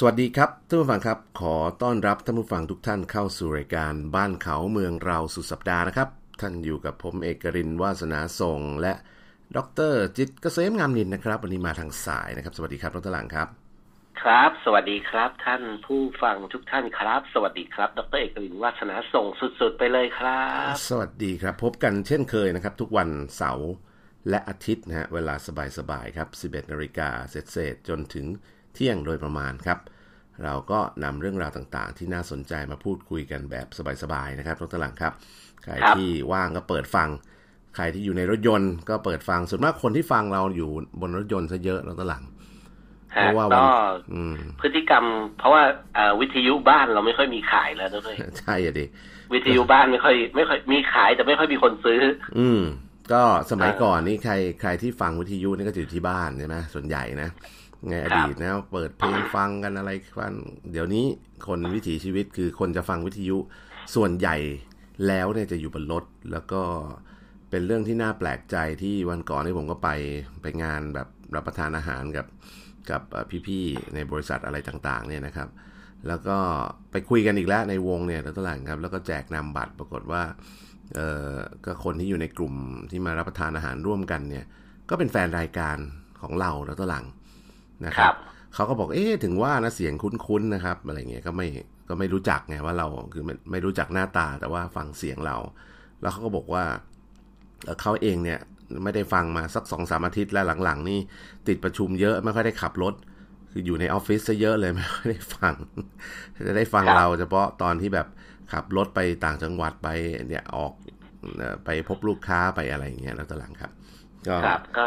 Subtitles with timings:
[0.00, 6.08] สวัสดีครับท่านผู้ฟังครับ ขอต้อนรับท่านผู้ฟังทุกท่านเข้าสู่รายการบ้านเขาเมืองเราสุดสัปดาห์นะครับ
[6.40, 8.92] ท่านอยู่กับผมเอกรินวาสนาส่งและ
[9.56, 9.58] ด
[9.92, 13.48] รจิตเกษมงามนินนะครับ วันนี้มาทางสายนะครับ สวัสดีครับดรหลังครับ
[14.22, 23.70] ครับ สวัสดีครับ ท่านผู้ฟังทุกท่านครับ สวัสดีครับ ดรเอกรินวาสนาส่งสุด ๆ ไปเลยครับ สวัสดีครับ พบกันเช่นเคยนะครับ ทุกวันเสาร์
[24.30, 25.34] และอาทิตย์นะฮะเวลา
[25.78, 29.78] สบายๆครับ 11นาฬิกาเศษๆจนถึงเที่ยงโดยประมาณครับ
[30.44, 33.66] เราก็นำเรื่องราวต่างๆ ที่น่าสนใจมาพูดคุยกันแบบ
[34.02, 35.12] สบายๆนะครับรถตลังครับ
[35.64, 37.08] ใครครับที่ว่างก็เปิดฟัง
[37.76, 42.24] ใครที่อยู่ในรถยนต์ก็เปิดฟัง ส่วนมากคนที่ฟังเราอยู่บนรถยนต์ซะเยอะรถตลัง
[43.16, 43.66] เพฮะราะว่าวันก็
[44.12, 45.04] อืมพฤติกรรม
[45.38, 45.62] เพราะว่า
[45.94, 48.86] เอ่อวิทยุบ้านเราไม่ค่อยมีขายแล้วด้วยใช่อะดิ
[49.32, 52.00] วิทยุบ้านไม่ค่อยไม่ค่อยมีขายแต่ไม่ค่อยมีคนซื้อ
[52.38, 52.62] อืม
[53.12, 57.28] ก็สมัยเออก่อนนี่ใครใครที่ฟังวิทยุนี่ก็จะอยู่ที่บ้านใช่ไหมส่วนใหญ่นะ
[57.86, 60.32] ในอดีตนะเปิดเพลงฟังกันอะไรฟัง
[60.72, 61.04] เดี๋ยวนี้
[61.46, 63.36] คนวิถีชีวิตคือคนจะฟังวิทยุ
[63.94, 64.36] ส่วนใหญ่
[65.06, 66.62] แล้วเนี่ยจะอยู่บนรถแล้วก็
[67.50, 69.90] เป็นเรื่องที่น่าแปลกใจที่วันก่อนที่ผมก็ไป
[70.42, 72.26] ไปงานแบบรับประทานอาหารกับ
[72.90, 75.48] กับเอ่อพี่ๆในบริษัทอะไรต่างๆ เนี่ยนะครับ
[76.08, 76.36] แล้วก็
[76.90, 80.22] ไปคุยกันอีกแล้วในวงเนี่ยแล้วตลาดครับแล้วก็แจกนำบัตรปรากฏว่า
[80.94, 81.34] เอ่อ
[81.64, 82.54] ก็คนที่อยู่ในกลุ่ม
[82.90, 84.44] ที่มารับประทานอาหารร่วมกันเนี่ย
[84.90, 85.76] ก็เป็นแฟนรายการ
[86.22, 87.04] ของเราแล้วตหลัง
[87.86, 88.14] นะคครัรับบ
[88.54, 91.46] เขาก็บอกเอ๊ะถึงว่านะเสียงคุ้นๆนะครับอะไรเงี้ยก็ไม่
[91.88, 95.36] ก็ไม่รู้จักไงว่าเราคือไม่ไม่รู้จักหน้าตาแต่ว่าฟังเสียงเรา
[96.00, 96.64] แล้วเขาก็บอกว่า
[97.64, 98.38] เอ่อเขาเองเนี่ย
[98.84, 100.98] ไม่ได้ฟังมาสักสองสามอาทิตย์แล้วหลังๆ นี่
[101.48, 102.94] ติดประชุมเยอะไม่ค่อยได้ขับรถ
[103.50, 105.54] คืออยู่ในออฟฟิศซะเยอะเลยไม่ค่อยได้ฟัง
[106.46, 108.06] จะได้ฟังครับเราเฉพาะตอนที่แบบ
[108.52, 109.88] ขับรถไปต่างจังหวัดไป
[110.28, 110.72] เนี่ยออก
[111.38, 113.72] เอ่อไปพบลูกค้าไปอะไรอย่างเงี้ยแล้วตอนหลังครับ
[114.28, 114.84] ก็ครับก็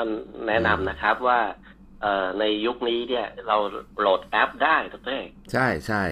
[0.48, 1.71] แนะนำนะครับว่าเอ่อ
[2.40, 3.58] ในยุคนี้เนี่ย เรา
[4.00, 6.04] โหลดแอปได้ดรเอกใช่ใช่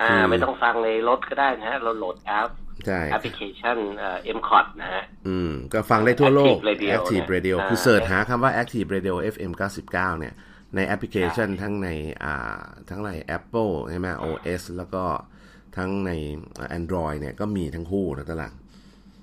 [0.00, 2.50] อ่าคือไม่ต้องฟังในรถก็ได้นะฮะ เราโหลดแอป
[2.86, 9.52] ใช่แอปพลิเคชันเอ่อ MCOT นะฮะ อืม ก็ฟังได้ทั่วโลก Active Radio Active เนี่ย Radio อ่าคือเสิร์ชหาคำว่า Active Radio FM
[9.86, 10.34] 99 เนี่ย
[10.74, 11.88] ในแอปพลิเคชันทั้งใน
[12.24, 12.60] อ่า
[12.90, 15.04] ทั้งใน Apple ใช่ไหม OS แล้วก็
[15.76, 16.12] ทั้งใน
[16.78, 18.54] Android เนี่ยก็มีทั้งคู่นะตะหลัง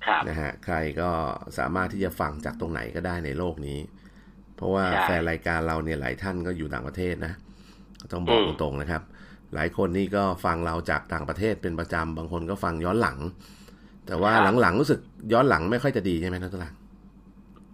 [0.06, 1.10] ครับนะฮะ ใครก็
[1.58, 3.78] สามารถที่จะฟังจากตรงไหนก็ได้ในโลกนี้
[4.56, 7.32] เพราะว่าใช่แฟนรายการเราเนี่ยหลายท่านก็อยู่ต่างประเทศนะ
[8.12, 9.02] ต้องบอกอืมตรงๆนะครับ
[9.54, 13.18] หลายคนนี่ก็ฟังเราจากต่างประเทศเป็นประจำบางคนก็ฟังย้อนหลัง
[14.06, 15.00] แต่ว่าหลังๆรู้สึก
[15.32, 16.72] ย้อนหลังไม่ค่อยจะดีใช่ไหมนัทลัง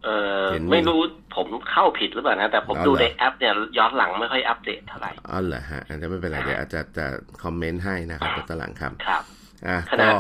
[0.05, 0.09] เอ
[0.43, 1.01] อเห็นมีไม่รู้
[1.37, 7.07] ผมเข้าผิดหรือเปล่านะ แต่ผมอ๋อดูเหรอในแอปเนี่ยย้อนหลังไม่ค่อยอัปเดตเท่าไหร่อ๋อเหรอฮะอันนี้ไม่เป็นไรเดี๋ยวอาจจะจะ
[7.43, 9.23] คอมเมนต์ให้นะครับนัทลังครับครับ
[9.69, 10.15] อะขนาก็ด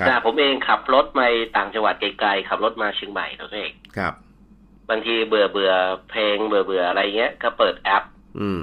[0.00, 1.26] ครัแต่บผมเองขับรถมา
[1.56, 4.14] ต่างจังหวัดไกลๆขับรถมาเชียงใหม่ตัวเองครับ
[4.90, 5.72] บางทีเบื่อเบื่อ
[6.10, 8.04] เพลงเบื่อเบื่ออะไรเงี้ย ก็เปิดแอป
[8.40, 8.62] อืม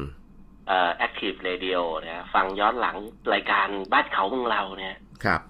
[0.67, 2.95] เอ่อ Active Radio เนี่ยฟังย้อนหลัง
[3.33, 5.41] รายการบ้านเขาเมืองเราเนี่ยครับ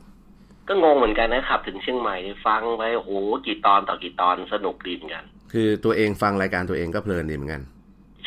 [0.67, 3.11] ก็งงเหมือนกันนะขับ ถึงเชียงใหม่เนี่ยฟังไปโอ้โห
[3.45, 7.61] กี่ตอนต่อกี่ตอนสนุกดีเหมือนกัน คือตัวเองฟังรายการตัวเองก็เพลินดีเหมือนกัน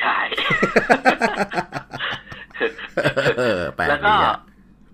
[0.01, 0.19] ใช่
[3.39, 4.37] เออแปลกแล้วดีก็อะ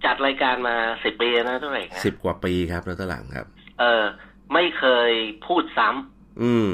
[0.04, 3.46] จัดรายการมาสิบปีแล้วนะตัวเองนะสิบกว่าปีครับนัทลังครับ
[3.80, 4.02] เออ
[4.52, 5.10] ไม่เคย
[5.46, 6.70] พูดซ้ำอืม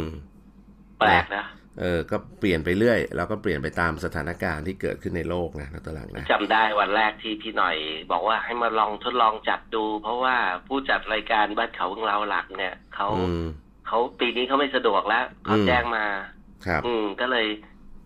[1.00, 1.44] แปลกนะ
[1.80, 7.76] เออ ก็เปลี่ยนไปเรื่อย แล้วก็เปลี่ยนไปตามสถานการณ์ที่เกิดขึ้นในโลกนะนักตลังนะจำได้วันแรกที่พี่หน่อย
[8.12, 10.36] บอกว่าให้มาลองทดลองจัดดู เพราะว่า
[10.68, 13.46] ผู้จัดรายการบ้านเขาเมืองเราหลักเนี่ยเขาอืม
[13.86, 16.06] เขาปีนี้เขาไม่สะดวกแล้วเขาอืมแจ้งมา
[16.66, 17.46] ครับ อืมก็เลย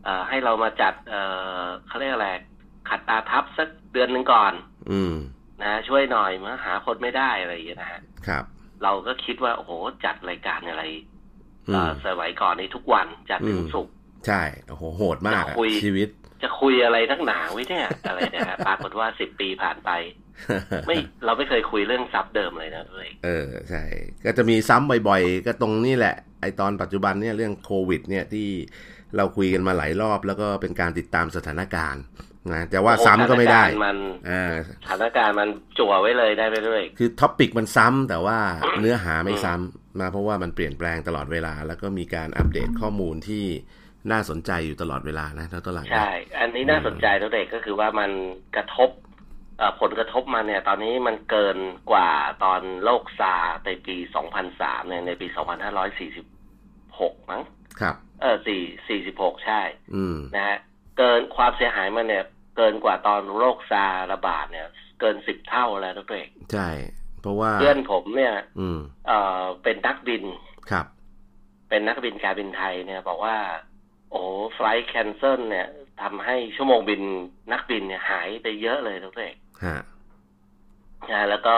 [0.05, 1.21] เอ่อให้เรามาจัด เอ่
[1.61, 2.31] อเขาเรียกอะไร
[2.89, 4.53] ขัดตาทับสักเดือนหนึ่งก่อน
[4.91, 5.15] อืม
[5.63, 8.45] นะ ช่วยหน่อยมาหาคนไม่ได้อะไรอย่างเงี้ยนะฮะครับ
[8.83, 9.73] เราก็คิดว่าโอ้โห
[10.05, 11.14] จัดรายการอะไรอืเอ่มอ
[12.07, 13.93] สมัยก่อนในทุกวันจัดถึงอืมศุกร์
[14.27, 16.09] ใช่โอ้โหโหดมากอะจะคุยชีวิต
[16.43, 19.91] จะคุยอะไรนักหนาไว้เนี่ยอะไรเนะฮะปรากฏว่าสิบปีผ่านไป
[20.87, 23.83] ไม่เราไม่เคยคุยเรื่องซับเดิมเลยนะเลยเออใช่
[24.25, 28.49] ก็จะมีซ้ำบ่อยๆ ก็ตรงนี้แหละ ไอตอนปัจจุบันเนี่ยเรื่องโควิด เนี่ยที่
[29.17, 32.03] เราคุยกันมาหลายรอบ แล้วก็เป็นการติดตามสถานการณ์
[32.53, 33.97] นะแต่ว่าซ้ำก็ไม่ได้สถานการณ์มัน
[34.31, 34.55] อ่า
[34.85, 35.49] สถานการณ์มัน
[35.79, 38.39] จั่วไว้เลยได้ไปด้วยคือท็อปิกมันซ้ำแต่ว่า
[38.81, 43.45] เนื้อหาไม่ซ้ำมาเพราะว่ามันเปลี่ยนแปลงตลอดเวลา แล้วก็มีการอัปเดตข้อมูลที่
[44.11, 46.11] น่าสนใจอยู่ตลอดเวลานะเท่าตหลังนะใช่
[46.41, 48.11] อันนี้น่าสนใจตัวเด็กก็คือว่ามัน
[48.57, 48.91] กระทบ
[49.59, 51.59] เอ่อผลกระทบมันเนี่ย ตอนนี้มันเกิน
[51.91, 52.11] กว่า
[52.45, 53.97] ตอนโลกซาร์ในปี
[54.43, 55.27] 2003เนี่ยในปี
[56.09, 57.43] 2546 มั้ง
[57.81, 58.37] ครับ เออ
[58.89, 59.61] 4 46 ใช่
[59.95, 60.59] อืมนะฮะ
[60.99, 62.25] เกินความเสียหายมันเนี่ย
[62.57, 64.67] เกินกว่าตอนโรคซาร์ระบาดเนี่ย
[65.01, 66.69] เกิน10เท่าแล้วตัวเด็กใช่
[67.21, 70.25] เพราะว่าเพื่อนผมเนี่ย อืม เอ่อเป็นนักบิน
[70.71, 70.87] ครับ
[71.69, 73.37] เป็นนักบินการบินไทยเนี่ย บอกว่า
[74.11, 74.23] โอ้
[74.55, 75.67] ไฟล์แคนเซิลเนี่ย
[76.03, 77.03] ทำให้ชั่วโมงบิน
[77.53, 79.35] นักบินเนี่ยหายไปเยอะเลยทุกท่าน
[79.65, 79.81] ฮะ
[81.11, 81.57] นะแล้วก็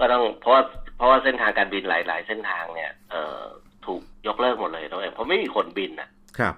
[0.00, 0.62] ก็ต้องเพราะว่า
[0.96, 3.40] เพราะว่าเส้นทางการบินหลาย ๆ เส้นทางเนี่ย เอ่อ
[3.86, 6.54] ถูกยกเลิกหมดเลยทุกท่านเพราะไม่มีคนบินอะครับ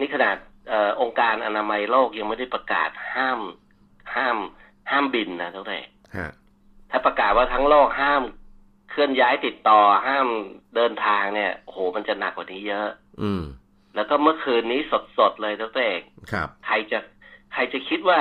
[0.00, 3.40] นี่ขนาดเอ่อองค์การอนามัยโลกยังไม่ได้ประกาศห้าม
[4.14, 4.36] ห้าม
[4.90, 5.84] ห้ามบินนะทุกท่าน
[6.16, 6.30] ฮะ
[6.90, 8.22] ถ้าประกาศว่าทั้งโลกห้าม
[8.90, 10.28] เคลื่อนย้ายติดต่อห้าม
[10.76, 12.88] เดินทางเนี่ยโอ้โหมันจะหนักกว่านี้เยอะ
[13.22, 13.42] อืม
[13.94, 14.80] แล้วก็เมื่อคืนนี้
[15.18, 16.00] สดๆเลยทุกท่าน
[16.32, 16.98] ครับ ใครจะ
[17.52, 18.20] ใครจะคิดว่า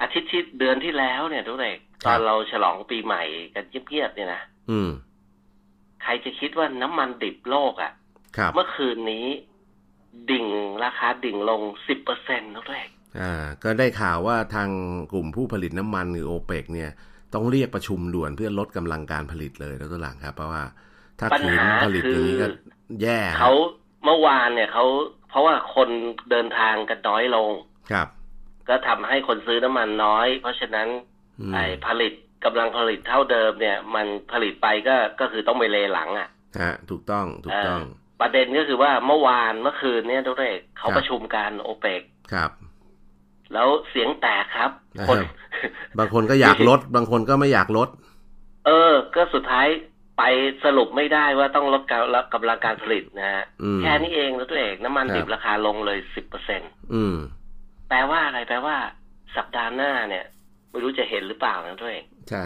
[0.00, 3.22] อาทิตย์ที่เดือนที่แล้วเนี่ยทุกท่านตอนเราฉลองปีใหม่
[3.54, 4.90] กันเงียบๆเนี่ยนะอืม
[6.02, 7.92] ใครจะคิดว่าน้ำมันดิบโลกอะ่ะ
[8.36, 9.26] ครับ เมื่อคืนนี้
[10.30, 10.46] ดิ่ง
[10.84, 12.88] ราคาดิ่งลงสิบเปอร์เซ็นต์ทุกท่าน
[13.20, 13.32] อ่า
[13.62, 14.68] ก็ได้ข่าวว่าทาง
[15.12, 16.90] กลุ่มผู้ผลิตน้ำมันหรือโอเปกเนี่ย
[17.34, 20.62] ต้องเรียกประชุมด่วนเพื่อลดกำลังการผลิตเลยแล้วตัวหลังครับ เพราะว่า
[21.18, 22.60] ถ้าปัญขืนหาผลิตอย่างนี้ก็คือ
[23.02, 23.52] แย่ครับเขา
[24.04, 24.84] เมื่อวานเนี่ยเขา
[25.28, 25.88] เพราะว่าคน
[26.30, 27.50] เดินทางกันน้อยลง
[27.92, 28.08] ครับ
[28.68, 30.88] ก็ทำให้คนซื้อน้ำมันน้อย เพราะฉะนั้น
[31.40, 32.12] อืมไอ้ผลิต
[32.44, 36.28] กำลังผลิตเท่าเดิมเนี่ย มันผลิตไปก็ก็คือต้องไปเลหลังอะ
[36.62, 42.02] ฮะถูกต้องถูกต้องเประเด็นก็คือว่าเมื่อวานเมื่อคืนเนี่ยทุกท่านเขาครับประชุมกันโอเปก
[42.32, 42.50] ครับ
[43.52, 45.18] แล้วเสียงแตกครับนะครับคน
[45.98, 47.88] บางคนก็อยากลด บางคนก็ไม่อยากลด
[48.66, 49.66] เออ ก็สุดท้าย
[50.18, 50.22] ไป
[50.64, 56.62] สรุปไม่ได้ว่าต้องลดกำลังกำลังการผลิตนะฮะอืมแค่นี้เองแล้วตัวเองน้ำมันครับดิบราคาลงเลยสิบเปอร์เซ็น
[56.94, 57.16] อืม
[57.88, 58.76] แปลว่าอะไรแปลว่า
[59.36, 60.24] สัปดาห์หน้าเนี่ย
[60.70, 62.44] ไม่รู้จะเห็นหรือเปล่านะตัวเองใช่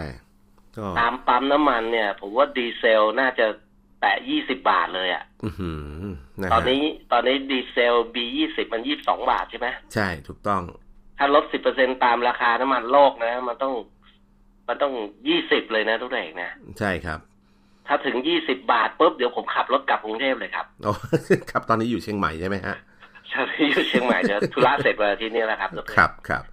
[0.77, 3.47] ก็ตามปั๊มน้ำมันเนี่ย ผมว่าดีเซลน่าจะ
[4.01, 6.07] แตะยี่สิบาทเลยอะ่ะอือหือ
[6.41, 10.61] นะฮะตอนนี้ตอนนี้ดีเซลบียี่สิบมันยี่สิบสองบาทใช่ไหมใช่ถูกต้อง
[11.17, 13.73] ถ้าลดสิบเปอร์เซ็นตามราคาน้ำมันโลกนะ มันต้อง
[14.67, 14.93] มันต้อง
[15.27, 17.19] ยี่สิบเลยนะทุกท่านนะ ใช่ครับ
[17.87, 20.91] ถ้าถึงยี่สิบาทปุ๊บเดี๋ยวผมขับรถกลับกรุงเทพเลยครับโอ้
[21.51, 22.75] ครับตอนนี้อยู่เชียงใหม่ใช่ไหมฮะ
[23.29, 26.43] ใช่อยู่เชียงใหม่เดี๋ยวธุระเสร็จวันอาทิตย์นี้แหละครับทุกท่านครับครับ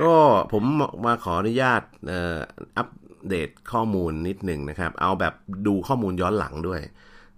[0.00, 0.14] ก็
[0.52, 0.64] ผม
[1.06, 2.38] มาขออนุญาตเอ่อ
[2.76, 2.88] อัป
[3.28, 5.34] เดตข้อมูลนิดหนึ่งนะครับ เอาแบบ
[5.66, 6.80] ดูข้อมูลย้อนหลังด้วย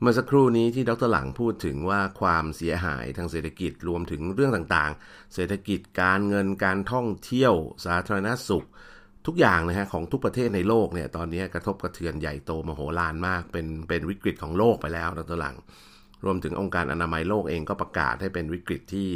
[0.01, 7.53] เมื่อสักครู่นี้ที่ดรหลังพูดถึงว่าความเสียหายทางเศรษฐกิจรวมถึงเรื่องต่างๆ เศรษฐกิจการเงินการท่องเที่ยว
[7.85, 8.67] สาธารณสุข
[9.27, 15.57] ทุกอย่างนะฮะของทุกประเทศในโลกเนี่ยตอนนี้กระทบกระเทือนใหญ่โตมโหฬารมาก เป็นเป็นวิกฤตของโลกไปแล้วดรหลัง
[16.25, 19.09] รวมถึงองค์การอนามัยโลกเองก็ประกาศให้เป็นวิกฤตที่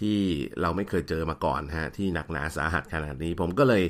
[0.00, 0.18] ที่
[0.60, 3.82] เราไม่เคยเจอมาก่อนฮะที่หนักหนาสาหัสขนาดนี้ ผมก็เลย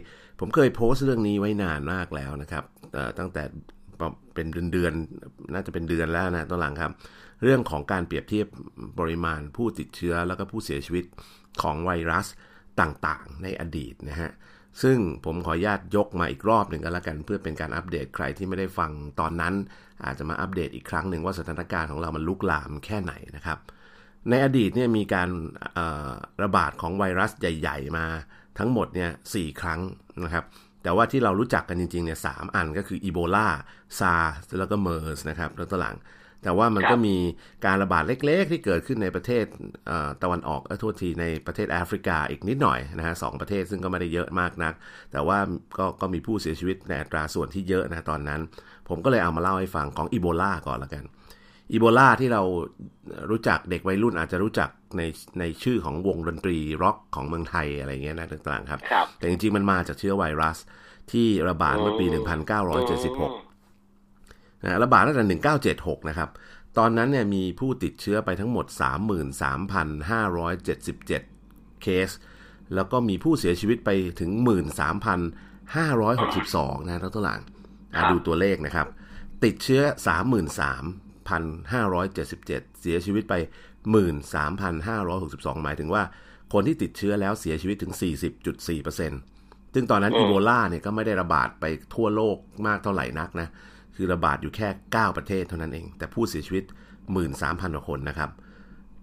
[0.46, 2.64] ผมเคยโพสต์เรื่องนี้ไว้นานมากแล้วนะครับ
[3.18, 3.42] ตั้งแต่
[4.34, 6.92] เป็นเดือนๆน่าจะเป็นเดือนแล้วนะตอนหลังครับ
[7.42, 8.46] เรื่องของการเปรียบเทียบ
[8.98, 11.04] ปริมาณผู้ติดเชื้อแล้วก็ผู้เสียชีวิต
[11.62, 12.26] ของไวรัส
[12.80, 14.30] ต่างๆ ในอดีตนะฮะ
[14.82, 19.54] ซึ่งผมขออนุญาตยกมาอีกรอบหนึ่งก็แล้วกัน เพื่อเป็นการอัปเดตใครที่ไม่ได้ฟังตอนนั้น
[20.04, 23.58] อาจจะมาอัปเดตอีกครั้งหนึ่งว่าสถานการณ์ของเรามันลุกลามแค่ไหนนะครับ
[24.30, 25.28] ในอดีตเนี่ยมีการ
[26.42, 28.06] ระบาดของไวรัสใหญ่ ๆ มา
[28.58, 29.80] ทั้งหมดเนี่ยสครั้ง
[30.24, 30.44] นะครับ
[30.82, 33.48] แต่ว่าที่เรารู้จักกันจริงๆเนี่ยสามอันก็คืออีโบลา
[33.98, 34.14] ซา
[34.58, 35.96] แล้วก็เมอร์สนะครับแล้วตวหลัง
[36.42, 37.16] แต่ว่ามันครับก็มี
[37.66, 39.44] การระบาดเล็กๆ ที่เกิดขึ้นในประเทศ
[39.86, 44.74] เอ่อตะวันออกเอ้ยโทษทีในประเทศแอฟริกาอีกนิดหน่อยนะฮะสองประเทศซึ่งก็ไม่ได้เยอะมากนัก
[45.12, 45.38] แต่ว่า
[45.78, 48.40] ก็ก็มีผู้เสียชีวิตในอัตราส่วนที่เยอะนะตอนนั้น
[48.88, 51.04] ผมก็เลยเอามาเล่าให้ฟังของอีโบลาก่อนละกัน
[51.72, 52.42] อีโบลาที่เรา
[53.30, 55.02] รู้จักเด็กวัยรุ่นอาจจะรู้จักใน
[55.38, 60.58] ในชื่อของวงดนตรีร็อกของเมืองไทยอะไรเงี้ยนะต่างๆครับครับ แต่จริงๆมันมาจากเชื้อไวรัส
[61.12, 62.06] ที่ระบาดเมื่อปี
[63.70, 65.24] 1976นะระบาดตั้งแต่
[65.68, 66.28] 1976 นะครับ
[66.78, 68.66] ตอนนั้นเนี่ยมีผู้ติดเชื้อไปทั้งหมด
[71.04, 72.10] 33,577 เคส
[72.74, 73.90] แล้วก็มีผู้เสียชีวิตไป
[74.20, 74.30] ถึง
[75.54, 77.40] 13,562 นะทั้งตัวหลัง
[77.94, 78.86] อะครับดูตัวเลขนะครับ
[79.44, 79.82] ติดเชื้อ
[81.28, 83.34] 33,577 เสียชีวิตไป
[84.04, 86.02] 13,562 หมายถึงว่า
[86.52, 87.92] คนที่ติดเชื้อแล้วเสียชีวิตถึง
[88.62, 91.64] 40.4%ซึ่งตอนนั้นอืมอีโบลาเนี่ยก็ไม่ได้ระบาดไป
[91.94, 93.48] ทั่วโลกมากเท่าไหร่นักนะ
[93.96, 96.64] คือระบาดอยู่แค่ 9 ประเทศเท่านั้นเอง แต่ผู้เสียชีวิต
[97.20, 98.30] 13,000กว่าคนนะครับ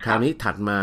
[0.04, 0.80] คราวนี้ถัดมา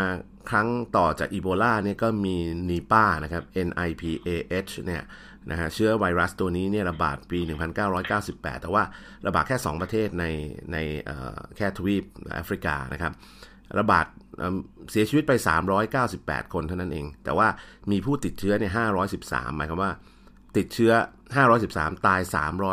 [0.49, 0.67] ครั้ง
[0.97, 2.35] ต่อจากอีโบลาเนี่ยก็มี
[2.69, 5.03] นีป้านะครับ NIPAH เนี่ย
[5.51, 7.39] นะฮะเชื้อไวรัสตัวนี้เนี่ยระบาดปี
[8.01, 8.83] 1998 แต่ว่า
[9.27, 10.25] ระบาดแค่ 2 ประเทศใน
[10.71, 12.03] ในเอ่อแค่ทวีป
[12.35, 13.13] แอฟริกานะครับ
[13.79, 14.05] ระบาด
[14.37, 14.55] เอิ่ม
[14.91, 15.33] เสียชีวิตไป
[15.93, 17.47] 398 คนเท่านั้นเอง แต่ว่า
[17.91, 18.71] มีผู้ติดเชื้อเนี่ย
[19.13, 19.91] 513 หมายความว่า
[20.57, 20.93] ติดเชื้อ
[21.49, 22.21] 513 ตาย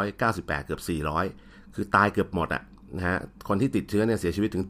[0.02, 0.82] 398 เกือบ
[1.28, 2.62] 400 คือตายเกือบหมดอะ
[2.96, 3.18] นะฮะ
[3.48, 4.64] คนที่ติดเชื้อเนี่ยเสียชีวิตถึง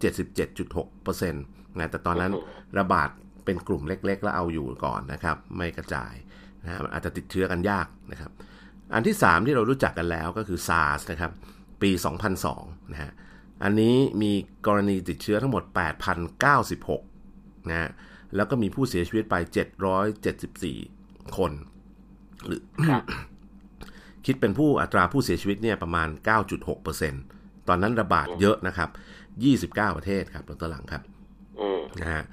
[0.67, 2.33] 77.6%นะ แต่ตอนนั้น
[2.79, 3.09] ระบาด
[3.45, 6.12] เป็นกลุ่มเล็กๆ แล้วเอาอยู่ก่อนนะครับ ไม่กระจาย
[6.66, 8.30] นะฮะมันอาจจะติดเชื้อกันยากนะครับ
[8.94, 11.32] อันที่ 3 ที่เรารู้จักกันแล้วก็คือ SARS นะครับ
[11.82, 11.90] ปี
[12.42, 13.11] 2002 นะฮะ
[13.64, 14.32] อันนี้มี
[14.66, 15.62] กรณีติดเชื้อทั้งหมด
[16.87, 17.90] 8,096 นะฮะ
[18.37, 19.35] แล้วก็มีผู้เสียชีวิตไป
[20.76, 21.52] 774 คน
[22.46, 22.61] หรือ
[24.26, 26.08] คิดเป็นผู้อัตราผู้เสียชีวิตเนี่ยประมาณ
[26.88, 28.90] 9.6%ตอนนั้นระบาดเยอะนะครับ
[29.64, 31.02] 29 ประเทศครับดรหลังครับ
[31.61, 32.25] อืมนะฮะ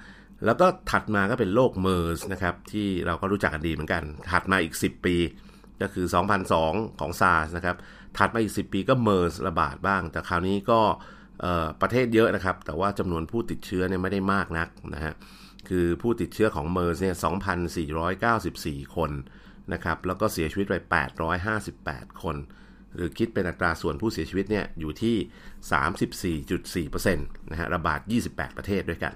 [0.45, 5.15] แล้วก็ถัดมาก็เป็นโรคเมอร์สนะครับที่เราก็รู้จักกันดีเหมือนกัน ถัดมาอีก 10 ปี
[5.81, 6.05] ก็คือ
[6.53, 7.75] 2002 ของ SARS นะครับ
[8.17, 10.79] ถัดมาอีก 10 ปีก็เมอร์สระบาดบ้าง แต่คราวนี้ก็
[11.81, 15.13] ประเทศเยอะนะครับ แต่ว่าจำนวนผู้ติดเชื้อเนี่ยไม่ได้มากนักนะฮะ
[15.69, 17.15] คือผู้ติดเชื้อของเมอร์สเนี่ย
[18.19, 19.11] 2,494 คน
[19.73, 20.75] นะครับ แล้วก็เสียชีวิตไป
[21.63, 22.35] 858 คน
[22.95, 25.15] หรือคิดเป็นอัตราส่วนผู้เสียชีวิตเนี่ยอยู่ที่
[26.93, 29.13] 34.4%นะฮะ ระบาด 28 ประเทศด้วยกัน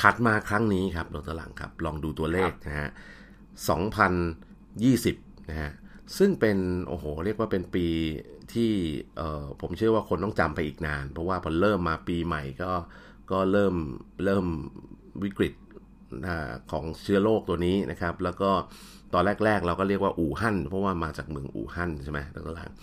[0.00, 2.88] ถัดมาครั้งนี้ครับดรหลังครับ ลองดูตัวเลขนะฮะ
[4.14, 5.70] 2020นะฮะ
[6.18, 6.58] ซึ่งเป็น
[6.88, 7.86] โอ้โห เรียกว่าเป็นปี
[8.52, 8.72] ที่
[9.16, 12.72] เอ่อผมเชื่อว่าคนต้องจำไปอีกนาน เพราะว่าพอเริ่มมาปีใหม่ก็
[13.30, 13.74] ก็เริ่ม
[14.24, 14.46] เริ่ม
[15.22, 15.54] วิกฤต
[16.26, 18.50] อาของเชื้อโรคตัวนี้นะครับ แล้วก็
[19.14, 22.74] ตอนแรก ๆ เราก็เรียกว่าอู่ฮั่นเพราะว่ามาจากเมืองอู่ฮั่นใช่ไหมดรหลังครับ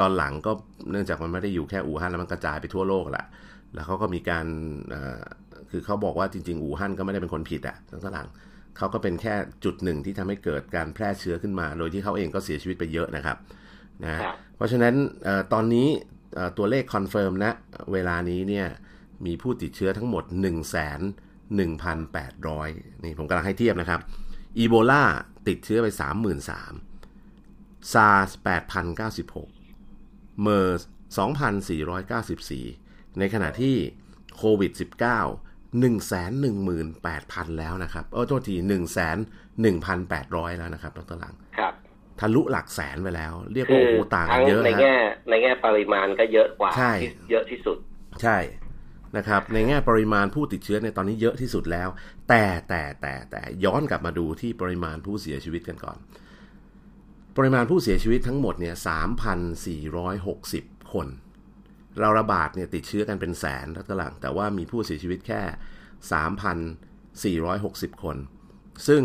[0.00, 0.52] ตอนหลังก็
[0.90, 3.26] เนื่องจากมันไม่ได้อยู่แค่อู่ฮั่นแล้วมันกระจายไปทั่วโลกแหละ
[3.74, 4.46] แล้วเขาก็มีการ
[4.90, 5.22] เอ่อ
[5.70, 8.28] คือเขาบอกว่าจริง ๆ อู่ฮั่นก็ไม่ได้เป็นคนผิดอะทั้งหลัง
[8.76, 13.36] เขาก็เป็นแค่จุดหนึ่งที่ทำให้เกิดการแพร่เชื้อขึ้นมา โดยที่เขาเองก็เสียชีวิตไปเยอะนะครับ
[14.04, 14.24] นะครับ
[14.56, 15.88] เพราะฉะนั้นเอ่อตอนนี้
[16.34, 17.52] เอ่อตัวเลข confirm นะ
[17.92, 18.66] เวลานี้เนี่ย
[19.26, 21.06] มีผู้ติดเชื้อทั้งหมด 1 1 8 0
[22.66, 24.00] 0 นี่ผมกำลังให้เทียบนะครับ
[24.58, 25.04] อีโบลา
[25.48, 26.48] ติดเชื้อไป 33,000
[27.92, 28.28] ซาร์ส
[29.16, 30.86] 8,096 เมอร์
[32.38, 33.76] 2,494 ในขณะที่
[34.36, 38.54] โควิด 19 118,000 แล้วนะครับเออโทษที
[39.56, 41.72] 1,1,800 แล้วนะครับดรหลังครับ
[42.20, 44.96] ทะลุหลักแสนไปแล้ว เรียกคืว่าอโอ้โหต่างกัทั้นงเยอะในนะแง่
[45.30, 47.76] ในแง่ปริมาณก็เยอะกว่าใช่ที่เยอะที่สุด
[48.22, 48.38] ใช่
[49.16, 51.88] นะครับ ในแง่ปริมาณผู้ติดเชื้อในตอนนี้เยอะที่สุดแล้ว
[52.28, 55.96] แต่แต่แต่แต่ย้อนกลับมาดูที่ปริมาณผู้เสียชีวิตกันก่อน
[57.36, 58.74] ปริมาณผู้เสียชีวิตทั้งหมดเนี่ย
[59.82, 61.06] 3,460 คน
[62.00, 65.40] เราระบาดเนี่ยติดเชื้อกันเป็นแสนแล้วตลังแต่ว่ามีผู้เสียชีวิตแค่
[67.92, 68.16] 3,460 คน
[68.88, 69.02] ซึ่ง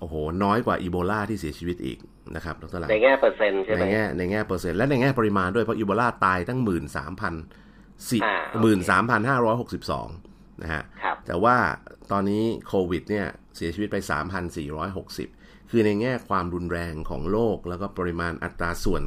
[0.00, 0.14] โอ้โห
[0.44, 1.98] น้อยกว่าอีโบลาที่เสียชีวิตอีก
[2.36, 7.34] นะครับดรหลังในแง่เปอร์เซ็นต์ใช่ไหในมแง่ในแง่เปอร์เซ็นต์และในแง่ปริมาณด้วยเพราะอีโบลาตายตั้งหมื่นสามพัน
[8.08, 10.08] สี่อ่าโอเคหมื่นสามพันห้าร้อยหกสิบสอง
[10.62, 11.56] นะฮะครับแต่ว่า
[12.10, 13.26] ตอนนี้โควิดเนี่ย
[13.56, 13.96] เสียชีวิตไป
[14.84, 19.02] 3,460 คือในแง่ความรุนแรงของโรคแล้วก็ปริมาณอัตราส่วน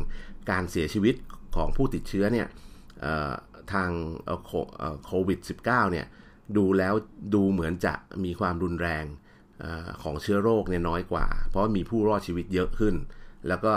[0.51, 1.15] การเสียชีวิต
[1.55, 2.68] ของผู้ติดเชื้อเนี่ยเอ่อ
[3.73, 3.89] ทาง
[5.05, 6.05] โควิด -19 เนี่ย
[6.57, 6.93] ดูแล้ว
[7.35, 9.05] ดูเหมือนจะมีความรุนแรง
[9.63, 9.65] อ
[10.03, 12.95] ของเชื้อโรคเนี่ยน้อยกว่า เพราะมีผู้รอดชีวิตเยอะขึ้น
[13.47, 13.73] แล้วก็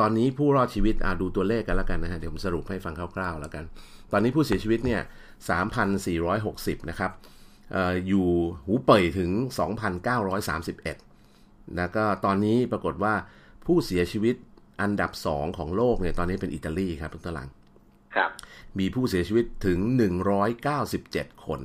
[0.00, 3.64] ตอนนี้ผู้รอดชีวิตอดูตัวเลขกันแล้วกันนะฮะเดี๋ยวผมสรุปให้ฟังคร่าวๆแล้วกัน
[4.12, 5.00] ตอนนี้ผู้เสียชีวิตเนี่ย
[5.96, 7.10] 3,460 นะครับ
[7.74, 8.26] อออยู่
[8.66, 9.30] หูเป่ยถึง
[10.54, 13.14] 2,931 แล้วก็ตอนนี้ปรากฏว่า
[13.66, 14.34] ผู้เสียชีวิต
[14.82, 17.48] อันดับ 2 ของโลกเนี่ยตอนนี้เป็นอิตาลีครับทุกตาราง
[18.78, 19.78] มีผู้เสียชีวิตถึง
[20.62, 21.60] 197 คน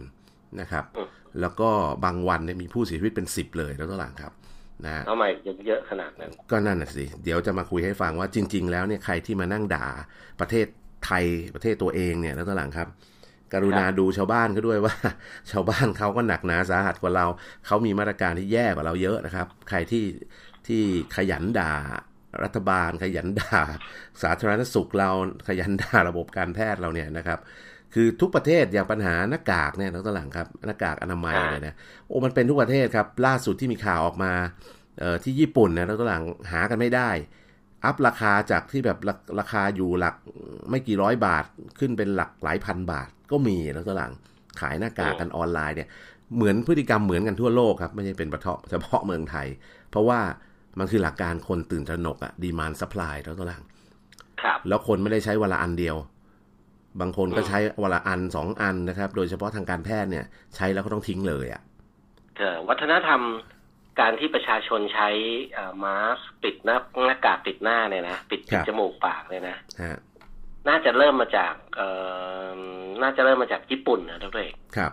[0.61, 1.07] นะครับอืม
[1.41, 1.69] แล้วก็
[2.05, 4.33] บางวันเนี่ยมีผู้เสียชีวิตเป็น 10 เลยแล้วตารางครับ
[4.85, 5.23] นะฮะทำไม
[5.67, 9.87] เยอะขนาดนั้น ก็นั่นน่ะสิ เดี๋ยวจะมาคุยให้ฟังว่าจริง ๆ แล้วเนี่ยใครที่มานั่งด่า
[10.39, 10.65] ประเทศ
[11.05, 11.25] ไทย
[11.55, 12.87] ประเทศตัวเองเนี่ยแล้วตอนหลังครับ
[13.53, 14.95] กรุณาดูชาวบ้านเขาด้วยว่า
[15.51, 17.25] ชาวบ้านเขาก็หนักหนาสาหัสกว่าเรา
[17.65, 20.05] เขามีมาตรการที่แย่กว่าเราเยอะนะครับ ใครที่
[20.67, 20.81] ที่
[21.15, 21.73] ขยันด่า
[22.43, 23.61] รัฐบาลขยันด่า
[24.23, 25.09] สาธารณสุขเรา
[25.47, 27.39] ขยันด่าระบบการแพทย์เราเนี่ยนะครับ
[27.93, 31.75] คือทุกประเทศอย่างปัญหาหน้ากากเนี่ยแล้วตอนหลังครับหน้ากากอนามัยอ่าเนี่ยนะ
[32.07, 34.31] โอ้มันเป็นทุกประเทศครับ ล่าสุดที่มีข่าวออกมา
[34.99, 37.09] เอ่อที่ญี่ปุ่นนะแล้วก็หลังหากันไม่ได้
[37.85, 40.15] up ราคาจากที่แบบราราคาอยู่หลัก
[40.69, 41.45] ไม่กี่ร้อยบาท
[41.79, 44.11] ขึ้นเป็นหลักหลายพันบาทก็มีแล้วก็หลัง
[44.59, 45.89] ขายหน้ากากกันออนไลน์เนี่ย
[46.35, 49.47] เหมือนพฤติกรรมเหมือนกันทั่วโลกครับ ไม่ใช่เป็นเฉพาะเฉพาะเมืองไทย
[49.91, 50.19] เพราะว่า
[50.79, 53.63] มันคือหลักการคนตื่นตระหนกอะ demand supply แล้วก็หลัง
[54.41, 55.97] ครับแล้วคนไม่ได้ใช้วันละอันเดียว
[57.01, 61.61] บางคนก็ใช้วันละอันสองอันนะครับ โดยเฉพาะทางการแพทย์เนี่ย ใช้แล้วก็ต้องทิ้งเลยอะ
[62.37, 63.21] เอ่อวัฒนธรรม
[63.99, 65.09] การที่ประชาชนใช้
[65.53, 69.97] เอ่อมาสก์ปิดหน้าหน้ากากปิดหน้าเนี่ยนะปิดปิดจมูกปากเนี่ยนะฮะ
[70.69, 71.89] น่าจะเริ่มมาจากเอ่
[72.57, 72.59] อ
[73.01, 74.91] น่าจะเริ่มมาจากญี่ปุ่นนะทุกท่านครับ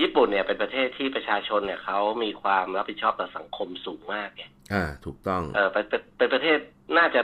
[0.00, 6.58] ญี่ปุ่นเนี่ยเป็นประเทศที่ประชาชนเนี่ยเขามีความรับผิดชอบต่อสังคมสูงมากเนี่ยอ่า ถูกต้องเออเป็นเป็นเป็นประเทศ
[6.98, 7.20] น่าจะ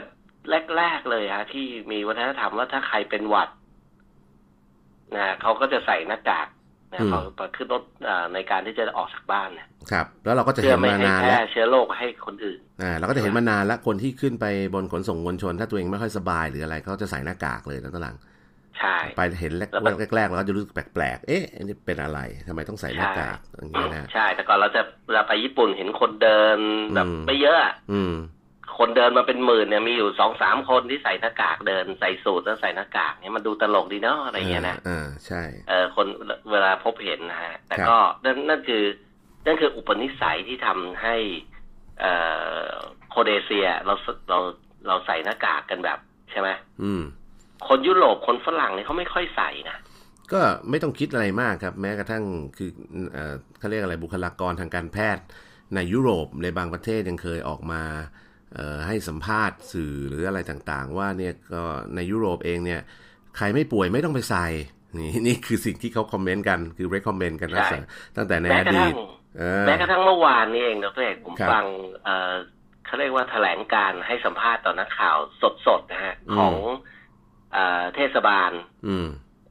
[0.77, 3.49] แรกๆเลยฮะที่มีวัฒนธรรมว่าถ้าใครเป็นหวัด
[5.15, 6.47] นะเขาก็จะใส่หน้ากาก
[6.93, 7.21] นะอืมเขา
[7.55, 18.15] ขึ้นรถอ่าในการที่จะออกจากบ้านนะครับ แล้วเราก็จะเพื่เห็อนไม่มาให้นานแพร่แล้วเชื้อโรคให้คนอื่นอ่าเราก็จะเห็นมานานแล้วคนที่ขึ้นไปบนขนส่งมวลชน ถ้าตัวเองไม่ค่อยสบายหรืออะไรเขาจะใส่หน้ากากเลยแล้วตอนหลัง
[18.79, 26.57] ใช่ไปเห็นแรกแล้วมันแรกๆเราก็จะรู้สึกแปลกๆ เอ๊ะอันนี้เป็นอะไรทำไมต้องใส่หน้ากากอย่างเงี้ยนะใช่ แต่ก่อนเราจะเวลาไปญี่ปุ่นเห็นคนเดิน
[26.95, 28.13] แบบอืมไม่เยอะอะอืม
[28.77, 36.07] คนเดินมาเป็นหมื่นเนี่ยมีอยู่สองสามคนที่ใส่หน้ากากเดินใส่สูทแล้วใส่หน้ากากเนี่ยมันดูตลกดีเนาะอะไรเงี้ยนะอ่าใช่เออคน
[36.51, 38.83] เวลาพบเห็นนะฮะแต่ครับก็นั่นนั่นคือ
[39.45, 41.15] นั่นคืออุปนิสัยที่ทำให้
[41.99, 42.13] เอ่
[42.67, 42.71] อ
[43.09, 43.93] โคเดเซียเรา
[44.29, 44.39] เรา
[44.87, 45.99] เราใส่หน้ากากกันแบบ
[46.31, 46.49] ใช่ไหม
[46.83, 47.03] อืม
[47.67, 49.77] คนยุโรปคนฝรั่งเนี่ยเขาไม่ค่อยใส่นะ
[50.33, 52.23] ก็ไม่ต้องคิดอะไรมากครับ แม้กระทั่ง
[52.57, 52.69] คือ
[53.13, 55.23] เอ่อเขาเรียกอะไรบุคลากรทางการแพทย์
[55.75, 57.81] ในยุโรปในบางประเทศยังเคยออกมา
[58.55, 61.63] เอ่อให้สัมภาษณ์สื่อหรืออะไรต่างๆ ว่าเนี่ยก็
[61.95, 62.81] ในยุโรปเองเนี่ย
[63.37, 64.47] ใครไม่ป่วยไม่ต้องไปใส่
[64.97, 67.79] นี่นี่คือสิ่งที่เขาคอมเมนต์กันคือ recommend กันนะใช่
[68.17, 68.97] ตั้งแต่ในแม้อกระดีทั่ตง
[69.37, 71.65] เออแม้กระทั่งเมื่อวานนี้เองดรเอกผมครับฟัง
[72.03, 72.33] เอ่อ
[72.85, 75.17] เขาเรียกว่าแถลงการให้สัมภาษณ์ต่อนักข่าว
[75.67, 76.55] สดๆนะฮะอืมของ
[77.53, 78.51] เอ่อเทศบาล
[78.87, 79.07] อืม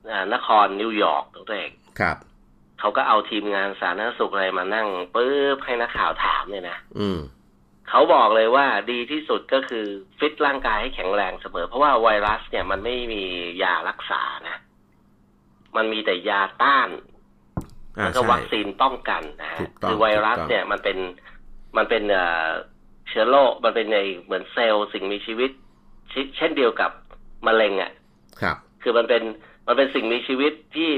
[0.06, 2.16] เอ่อนครนิวยอร์กดรเอกครับ
[2.80, 7.20] เขาก็เอาทีมงานสาธารณสุขอะไรมานั่งปุ๊บให้นักข่าวถามเนี่ยนะอืม
[7.88, 9.86] เขาบอกเลยว่าดีที่สุดก็คือ
[10.18, 13.22] ฟิตร่างกายให้แข็งแรงเสมอ เพราะว่าไวรัสเนี่ยมันไม่มี
[13.62, 14.56] ยารักษานะ
[15.76, 16.88] มันมีแต่ยาต้าน
[17.98, 20.98] อ่าแล้วก็ใช่วัคซีนป้องกันนะฮะถูกต้องคือไวรัสถูกต้องเนี่ยมันเป็น
[21.76, 22.48] มันเป็นเอ่อ
[23.08, 25.50] เชื้อโรคมันเป็นในเหมือนเซลล์สิ่งมีชีวิต
[26.10, 26.90] เชเช่นเดียวกับ
[27.46, 27.90] มะเร็งอะ
[28.40, 29.22] ครับ คือมันเป็น
[29.66, 30.90] มันเป็นสิ่งมีชีวิตที่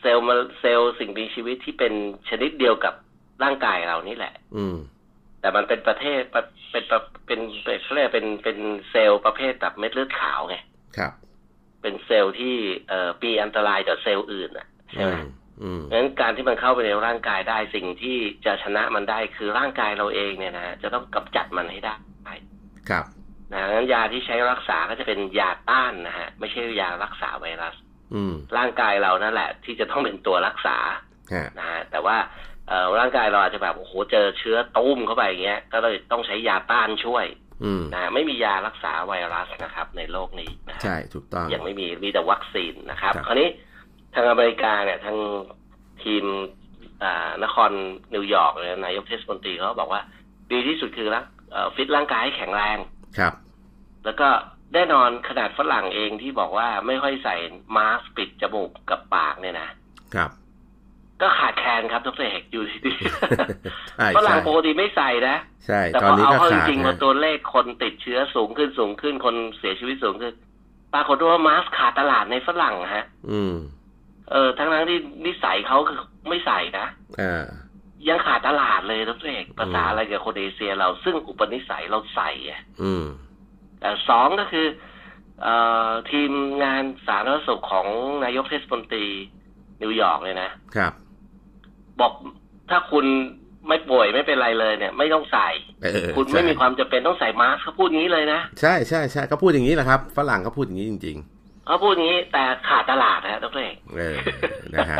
[0.00, 1.92] เซลล์มะเซลล์สิ่งมีชีวิตที่เป็น
[2.28, 2.94] ชนิดเดียวกับ
[3.42, 4.76] ร่างกายเรานี่แหละ อืม
[5.40, 6.84] แต่มันเป็นประเทศเป็นเป็น
[7.26, 8.58] เป็นเป็นเขาเรียกเป็นเป็น
[8.90, 10.56] เซลล์ประเภทแบบเม็ดเลือดขาวไง
[10.96, 11.12] ครับ
[11.82, 12.54] เป็นเซลล์ที่
[12.88, 15.26] เอ่อปีอันตรายต่อเซลล์อื่นอะใช่อืไหมม
[15.62, 21.94] อืมเพราะฉะนั้นการที่มันเข้าไปในร่างกายได้สิ่งที่จะชนะมันได้คือร่างกายเราเองเนี่ยนะจะต้องกำจัดมันให้ได้
[22.90, 23.04] ครับ
[23.52, 27.74] นะงั้นยาที่ใช้รักษาก็จะเป็นยาต้านนะฮะ ไม่ใช่ยารักษาไวรัส
[28.14, 30.76] อืมร่างกายเรานั่นแหละ ที่จะต้องเป็นตัวรักษา
[31.34, 32.16] ฮะนะฮะแต่ว่า
[32.68, 37.26] เอ่อร่างกายเราอาจจะแบบโอ้โหเจอเชื้อตู้มเข้าไปอย่างเงี้ย ก็เลยต้องใช้ยาต้านช่วย
[37.64, 43.48] อืมนะฮะไม่มียารักษาไวรัสนะครับ ในโลกนี้นะฮะใช่ถูกต้องยังไม่มีมีแต่วัคซีนนะครับ ครับคราวนี้
[44.14, 45.16] ทางอเมริกาเนี่ยทาง
[46.02, 46.24] ที่ม
[47.04, 47.70] หานคร
[48.14, 50.00] นิวยอร์กเลยนายกเทศมนตรีเขาบอกว่า
[50.52, 52.78] ดีที่สุดคือรักเอ่อฟิตร่างกายให้แข็งแรง
[53.18, 53.32] ครับ
[54.04, 54.28] แล้วก็
[54.74, 57.36] แน่นอนขนาดฝรั่งเองที่บอกว่าไม่ค่อยใส่
[57.76, 59.68] มาสก์ปิดจมูกกับปากเนี่ยนะ
[60.14, 60.30] ครับ
[61.22, 62.92] ก็ขาดแคลนครับดรเอกอยู่ดี
[63.96, 70.34] ใช่ๆฝรั่งใช่ปกติไม่ใส่นะใช่แต่ตพอนอนี้เอาก็เข้าจขาดริงๆพอนะตัวเลขคนติดเชื้อสูงขึ้นสูงขึ้นคนเสียชีวิตสูงขึ้น
[70.94, 73.54] ปรากฏว่ามาสก์ขาดตลาดในฝรั่งฮะ อืม
[74.30, 76.86] เออทั้งนั้นที่นิสัยเขาคือไม่ใส่นะ
[77.20, 77.44] อ่า
[78.08, 83.04] ยังขาดตลาดเลยดรเอกภาษาอืมอะไรกับคนเอเชียเราซึ่งอุปนิสัยเราใส่อะอืม
[83.80, 84.66] แต่สองก็คือ
[85.42, 85.56] เอ่
[85.88, 86.30] อทีม
[86.62, 87.86] งานสาธารณสุขของ
[88.24, 89.06] นายกเทศมนตรี
[89.82, 90.92] นิวยอร์กเลยนะครับ
[92.00, 92.12] บอก
[92.70, 93.06] ถ้าคุณ
[93.68, 95.48] ไม่ป่วยไม่เป็นไรเลยเนี่ย ไม่ต้องใส่
[95.82, 101.18] เออคุณไม่ใช่มีความจำเป็นต้องใส่มาสก์เขาพูดงี้เลยนะใช่ใช่ใช่เขาพูดอย่างนี้แหละครับฝรั่งเขาพูดอย่างนี้จริง
[101.66, 104.16] เขาพูดงี้แต่ขาดตลาดนะดรเอกๆเออ
[104.76, 104.98] นะฮะ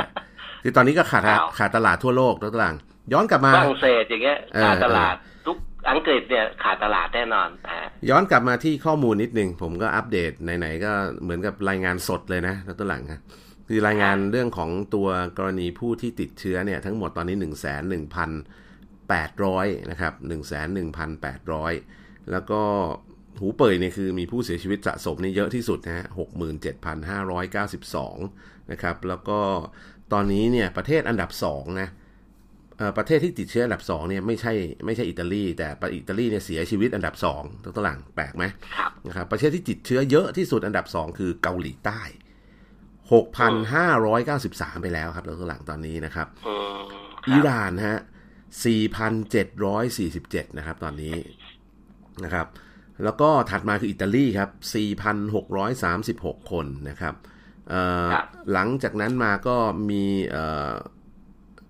[0.63, 2.75] คือตอนนี้ก็ขาดอ้าวขาดตลาดทั่วโลกแล้วตลาด
[3.13, 5.15] ย้อนกลับมาฝรั่งเศสอย่างเงี้ยเออขาดตลาด
[5.47, 5.57] ทุก
[5.91, 10.93] อังกฤษเนี่ยขาดตลาดแน่นอนนะฮะย้อนกลับมาที่ข้อมูลนิดนึง ผมก็อัปเดตไหนๆก็
[11.23, 13.21] เหมือนกับรายงานสดเลยนะแล้วตัวหลังครับ
[13.69, 17.53] คือรายงานเรื่องของตัวกรณีผู้ที่ติดเชื้อเนี่ยทั้งหมดตอนนี้ 1 1 8
[19.13, 20.41] 0 0 นะครับ 1 1
[20.97, 20.99] 8
[21.51, 22.61] 0 0 แล้วก็
[23.41, 26.07] หูเป่ยเนี่ยคือมีผู้เสียชีวิตสะสมนี่เยอะที่สุดนะฮะ
[27.19, 29.39] 67,592 นะครับ แล้วก็
[30.13, 32.06] ตอนนี้เนี่ยประเทศอันดับ 2 นะเอ่อ
[32.97, 34.53] ประเทศที่ติดเชื้ออันดับ2เนี่ยไม่ใช่
[34.87, 38.45] ไม่ใช่อิตาลีแต่อิตาลีเนี่ยเสียชีวิตอันดับ2ตัวหลังแปลกไหม
[38.77, 42.01] ครับนะครับประเทศที่ติดเชื้อเยอะที่สุดอันดับ2คือเกาหลีใต้
[43.17, 46.83] 6,593ไปแล้วครับตัวหลังตอนนี้นะครับอืม
[47.25, 47.99] คอิรับหร่านฮะ
[48.87, 51.15] 4,747นะครับตอนนี้
[52.25, 52.47] นะครับ
[53.05, 54.51] แล้วก็ถัดมาคืออิตาลีครับ
[55.71, 57.15] 4,636 คนนะครับ
[57.69, 59.57] เอ่อครับหลังจากนั้นมาก็
[59.91, 60.05] มี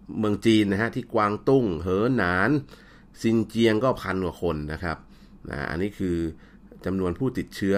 [0.06, 2.50] เอ่อเมืองจีนนะฮะที่กวางตุ้ง เหอหนาน
[3.22, 4.98] ซินเจียงก็พันกว่าคนนะครับ
[5.50, 6.16] นะอันนี้คือ
[6.84, 7.76] จำนวนผู้ติดเชื้อ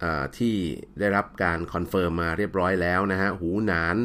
[0.00, 0.54] เออที่
[0.98, 3.96] ได้รับการ confirm มาเรียบร้อยแล้วนะฮะหูหนาน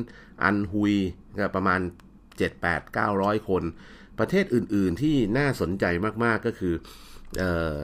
[0.43, 0.93] อันฮุย
[1.37, 1.79] ก็ประมาณ
[2.25, 3.63] 7 8 900 คน
[4.19, 5.85] ประเทศอื่นๆที่น่าสนใจ
[6.23, 6.73] มากๆก็คือ
[7.37, 7.43] เอ
[7.79, 7.81] อ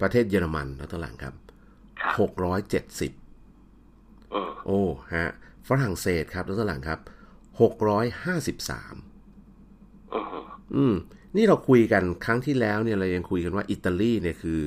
[0.00, 1.34] ประเทศเยอรมันแล้วตัวหลังครับ
[2.00, 2.14] ครับ
[3.10, 4.82] 670อืมโอ้
[5.14, 5.26] ฮะ
[5.68, 7.00] ฝรั่งเศสครับแล้วตัวหลังครับ
[7.84, 9.13] 653
[10.76, 10.94] อืมอืม
[11.36, 14.60] นี่เราคุยกันครั้งที่แล้วเนี่ยเรายังคุยกันว่าอิตาลีเนี่ยคือ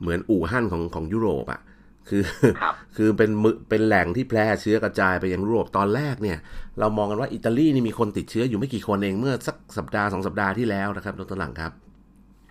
[0.00, 1.60] เหมือนอู่ฮั่นของของยุโรปอะ่ะ
[2.08, 2.22] คือ
[2.60, 6.38] ครับคือเป็นมือเป็นแหล่งที่แพร่เชื้อกระจายไปยังยุโรปตอนแรกเนี่ย
[6.78, 11.72] เรามองกันว่าอิตาลีนี่มีคนติดเชื้ออยู่ไม่กี่คนเองเมื่อสักสัปดาห์สองสัปดาห์ที่แล้วนะครับดรหลังครับ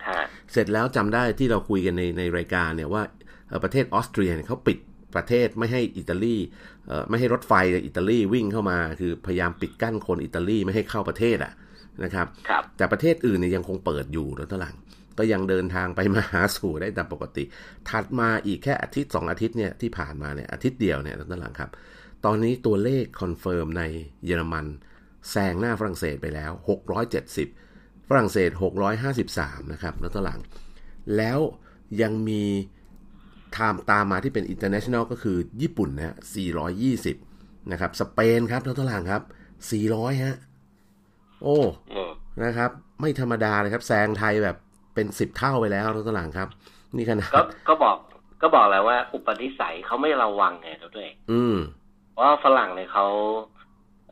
[0.07, 3.03] ฮะเสร็จแล้วจำได้ที่เราคุยกันในในรายการเนี่ยว่า
[3.47, 4.77] เอ่อประเทศออสเตรียเนี่ยเขาปิด
[5.15, 6.35] ประเทศไม่ให้อิตาลี
[6.87, 11.53] เอ่อไม่ให้รถไฟจากอิตาลีวิ่งเข้ามา คือพยายามปิดกั้นคนอิตาลีไม่ให้เข้าประเทศอะ
[12.03, 14.75] นะครับครับแต่ประเทศอื่นเนี่ยยังคงเปิดอยู่ดรหลัง
[15.17, 17.43] ก็ยังเดินทางไปมาหาสู่ได้ตามปกติ
[17.89, 21.69] ถัดมาอีกแค่อาทิตย์สองอาทิตย์เนี่ยที่ผ่านมาเนี่ยอาทิตย์เดียวเนี่ยดรหลังครับ
[22.25, 23.83] ตอนนี้ตัวเลข confirm ใน
[24.25, 24.65] เยอรมัน
[25.29, 26.51] แซงหน้าฝรั่งเศสไปแล้ว
[27.29, 28.49] 670 ฝรั่งเศส
[29.11, 30.39] 653 นะครับดรหลัง
[31.17, 31.39] แล้ว
[32.01, 32.43] ยังมี
[33.53, 36.15] ไทม์ตามมาที่เป็น international ก็คือญี่ปุ่นนะฮะ
[36.93, 39.23] 420 นะครับ สเปนครับดรหลังครับ
[39.73, 40.37] 400 ฮะ
[41.43, 41.57] โอ้
[41.93, 42.09] อืม
[42.43, 42.71] นะครับ
[43.01, 44.57] ไม่ธรรมดาเลยครับแซงไทยแบบ
[44.95, 46.49] เป็นสิบเท่าไปแล้วรถตลาดครับ
[46.95, 47.97] นี่ขนาดก็ก็บอก
[48.41, 51.55] ก็บอกแล้วว่า อุปนิสัยเขาไม่ระวังไงตัวเองอืม
[52.11, 53.07] เพราะว่าฝรั่งเนี่ยเขา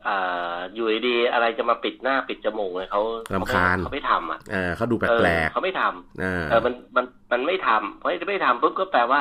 [0.06, 9.20] อ่าอยู่ดีๆอะไรจะมาปิดหน้าปิดจมูกเลยเขาเขารำไม่คาญเขาไม่ทำอะเออเขาดูแปเออลกเขาไม่ทำๆเออเออมันมันมันไม่ทำเพราะไม่ทำปุ๊บก็แปลว่า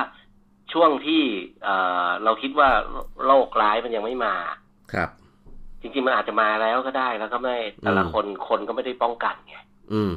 [0.74, 1.22] ช่วงที่
[1.64, 2.70] เอ่อเราคิดว่า
[3.26, 4.36] โรคร้ายมันยังไม่มา
[4.94, 5.10] ครับ
[5.88, 9.56] จริงๆมันอาจจะมาแล้วก็ได้แล้วก็ไม่แต่ละอืมคนคนก็ไม่ได้ป้องกันไง
[9.94, 10.14] อืม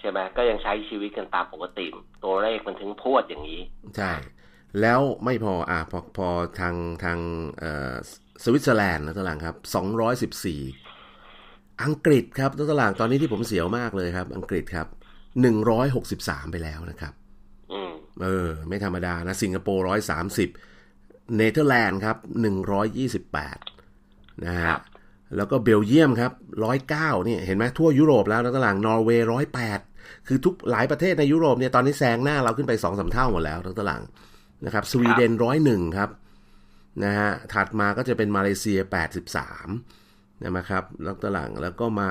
[0.00, 1.86] ใช่ไหมก็ยังใช้ชีวิตกันตามปกติ
[2.24, 3.60] ตัวเลขมันถึงพรวดอย่างนี้
[3.96, 4.12] ใช่
[4.80, 6.28] แล้วไม่พออะพอพอ
[6.60, 7.18] ทางทาง
[7.58, 7.94] เอ่อ
[8.44, 9.56] สวิตเซอร์แลนด์นะตลาดครับ
[10.90, 14.86] 214อังกฤษครับตลาดตอนนี้ที่ผมเสียวมากเลยครับ อังกฤษครับ
[15.70, 17.12] 163ไปแล้วนะครับ
[17.72, 17.92] อืม
[18.22, 20.48] เออ ไม่ธรรมดานะ สิงคโปร์ร้อยสามสิบ
[21.36, 23.58] เนเธอร์แลนด์ครับหนึ่งร้อยยี่สิบแปด
[24.46, 24.80] นะครัฮะ
[25.36, 26.32] แล้วก็เบลเยียมครับ
[26.64, 29.80] ร้อยเก้านี่เห็นไหมทั่วยุโรปแล้วแล้วก็หลังนอร์เวย์ร้อยแปด
[30.26, 34.02] คือทุกหลายประเทศในยุโรปเนี่ยตอนนี้แซงหน้าเราขึ้นไปสองสาเท่าหมดแล้วทั้งตาราง
[34.66, 36.10] นะครับสวีเดนร้อยหนึ่งครับ
[37.04, 39.68] นะฮะถัดมาก็จะเป็นมาเลเซียแปดสิบสาม
[40.58, 42.10] นะครับแล้วตารางแล้วก็มา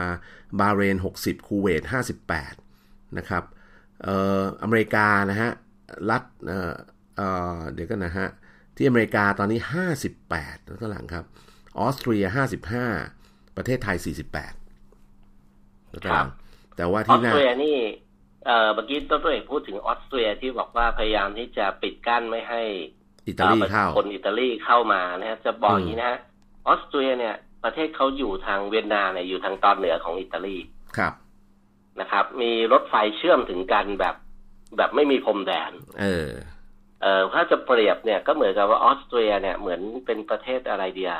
[0.60, 2.54] บาห์เรนหกสิบคูเวตห้าสิบแปด
[3.18, 3.44] นะครับ
[4.04, 5.50] เอ่ออเมริกานะฮะ
[6.10, 6.74] รัฐเอ่อ
[7.18, 8.28] เอ่อเดี๋ยวกันนะฮะ
[8.76, 9.60] ที่อเมริกาตอนนี้
[10.16, 11.26] 58แล้วก็หลังครับ
[11.80, 12.26] ออสเตรีย
[12.90, 16.30] 55 ประเทศไทย 48แล้วก็หลัง
[16.78, 17.78] แต่ว่าออที่สหน้าเตรียนี่
[18.46, 22.62] เอ่อเมื่อกี้ต้นตัวเอกพูดถึงออสเตรียที่บอกว่าพยายามที่จะปิดกั้นไม่ให้
[23.28, 26.20] อิตาลีอ่อเข้าคนอิตาลีเข้ามานะฮะจะบอกอืมอย่างนี้นะฮะ
[26.68, 30.58] ออสเตรียเนี่ย ประเทศเขาอยู่ทางเวียนนาเนี่ยอยู่ทางตอนเหนือของอิตาลี
[30.98, 31.14] ครับ
[32.00, 34.16] นะครับ มีรถไฟเชื่อมถึงกันแบบ
[34.78, 36.30] แบบไม่มีพรมแดน เออ
[37.02, 41.14] เอ่อถ้าจะเปรียบเนี่ยก็เหมือนกับว่าออสเตรียเนี่ยเหมือนเป็นประเทศอะไรเดีย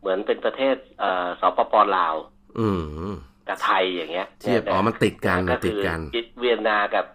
[0.00, 2.14] เหมือนเป็นประเทศเอ่อสปปลาว
[2.58, 2.68] อื
[3.12, 3.14] ม
[3.48, 5.98] กับไทยอย่างเงี้ยเทียบยะอ๋อมันติดกันก็มันติคืดอกัน
[6.40, 7.06] เวียนนากับ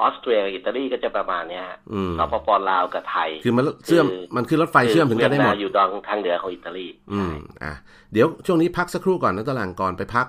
[0.00, 7.72] ออสเตรียกับอิตาลีก็จะประมาณเนี้ยฮะอืมสปปลาวกับไทย คือมันเชื่อมคือมันคือรถไฟเชื่อมถึงกันได้หมดเวียนาอยู่ดองทางเหนือของอิตาลี อืมอะ
[8.12, 10.26] เดี๋ยวช่วงนี้พักสักครู่ก่อนนะตารางก่อนไปพัก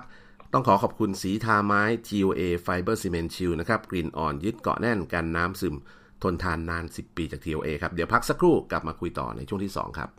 [0.52, 5.74] ต้องขอขอบคุณสีทาไม้ TOA Fiber Cement Shield นะครับกลิ่นอ่อนยึดเกาะแน่นกันน้ำซึม
[6.22, 10.10] ทนทานนาน 10 ปีจาก TOA ครับ เดี๋ยวพักสักครู่กลับมาคุยต่อในช่วงที่ 2 ครับ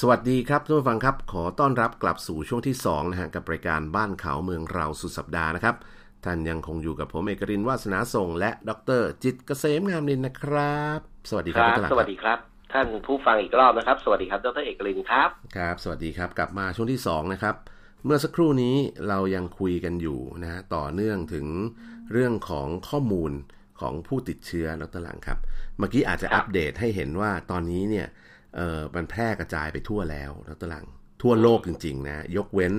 [0.00, 5.74] สวัสดีครับท่านผู้ฟังครับ ขอต้อนรับกลับสู่ช่วงที่2นะฮะกับรายการบ้านเขาเมืองเราสุดสัปดาห์นะครับ
[6.24, 10.98] ท่านยังคงอยู่กับผมเอกรินทร์วาสนาส่ง และดรจิตรเกษมงามนินนะครับ
[11.30, 12.38] สวัสดีคครับรับท่านสวัสดีครับ
[12.72, 17.54] ท่านผู้ฟังอีกรอบนะครับ สวัสดีครับดรเอกลินครับครับ สวัสดีครับกลับมาช่วงที่2นะครับ
[18.04, 18.76] เมื่อสักครู่นี้
[19.08, 21.46] เรายังคุยกันอยู่นะฮะต่อเนื่องถึง
[22.12, 23.32] เรื่องของข้อมูล
[23.80, 25.38] ของผู้ติดเชื้อดรหลังครับ
[25.78, 28.08] เมื่อกี้อาจจะครับอัปเดตให้เห็นว่าตอนนี้เนี่ย
[28.56, 30.86] เออมันแพร่กระจายไปทั่วแล้วดรหลัง
[31.22, 32.72] ทั่วโลกจริง ๆ นะ ยกเว้น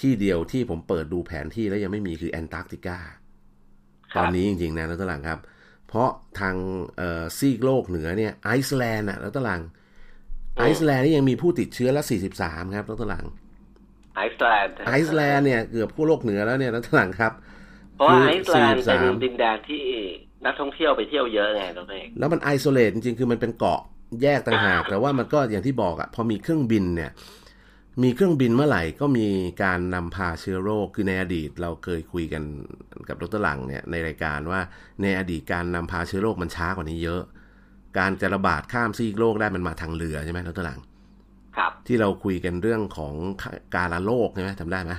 [0.00, 2.98] ที่เดียวที่ผมเปิดดูแผนที่แล้วยังไม่มีคือแอนตาร์กติกา
[4.14, 5.38] ครับตอนนี้จริง ๆ นะแล้วตลังครับ
[5.88, 6.56] เพราะทาง
[6.96, 9.62] เอ่อซีกโลกเหนือเนี่ยไอซ์แลนด์อะแล้วตลัง
[10.58, 12.02] ไอซ์แลนด์นี่ยังมีผู้ติดเชื้อละ
[12.38, 13.26] 43 ครับแล้วตลัง
[14.16, 17.32] ไอซ์แลนด์ไอซ์แลนด์เนี่ยเกือบขั้วโลกเหนือแล้วเนี่ยแล้วตลังครับ
[17.96, 19.84] เพราะว่าคือไอซ์แลนด์เป็น43ดินแดนที่
[20.46, 23.80] นักท่องเที่ยวไปเที่ยวเยอะไงดรเอกแล้วมัน isolate จริงๆคือมันเป็นเกาะ
[24.22, 27.10] แยกต่างหาก แต่ว่ามันก็อย่างที่บอกอะพอมีเครื่องบินเนี่ย
[28.02, 29.26] มีเครื่องบินเมื่อไหร่ก็มี
[29.62, 32.42] การนำพาเชื้อโรค คือในอดีตเราเคยคุยกัน
[33.08, 34.60] กับดรหลังเนี่ยในรายการว่า
[35.02, 37.22] ในอดีตการนำพาเชื้อโรคมันช้ากว่านี้เยอะ
[37.98, 40.80] การจะระบาดข้ามซีกโลกได้มันมาทางเรือใช่ไหมดรหลัง
[41.56, 43.14] ครับ ที่เราคุยกันเรื่องของ
[43.76, 44.92] การละโลกใช่ไหมจำได้ไหม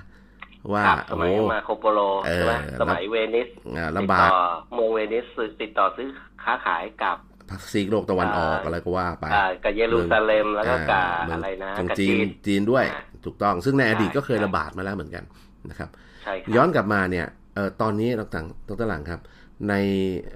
[0.73, 3.47] ว่าครับสมัยโอ้มาโคโปโลเออใช่ไหมสมัยเวนิส
[3.77, 4.37] อ่าติระดบาต่ดอ
[4.75, 5.25] เมืองเวนิส
[5.61, 6.07] ติดต่อซื้อ
[6.43, 7.30] ค้าขายกับพ
[7.71, 15.23] ซีกโลกตะวันออกอะไรก็ว่าไปอ่ากับเยรูซาเล็มแล้วก็กับเมืงอะไรนะของกับจีจีนนจีนด้วยอ่าถูกต้องซึ่งในอดีตใช่ก็เคยใช่ระบาดมาแล้วเหมือนกัน
[15.69, 15.89] นะครับ
[16.23, 19.21] ใช่ครับย้อนกลับมาเนี่ยเออตอนนี้ดรดรหลังครับ
[19.69, 19.75] ใน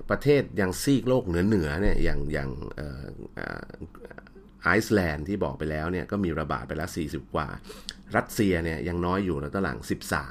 [0.10, 3.65] ประเทศยังซีกโลกเหนือเหนือๆเนี่ยอย่างอย่างเอ่อเอ่อ
[4.63, 7.47] ไอซ์แลนด์ที่บอกไปแล้วเนี่ยก็มีระบาดไปแล้ว 40 กว่า
[8.15, 9.78] รัสเซียเนี่ยยังน้อยอยู่ดรหลัง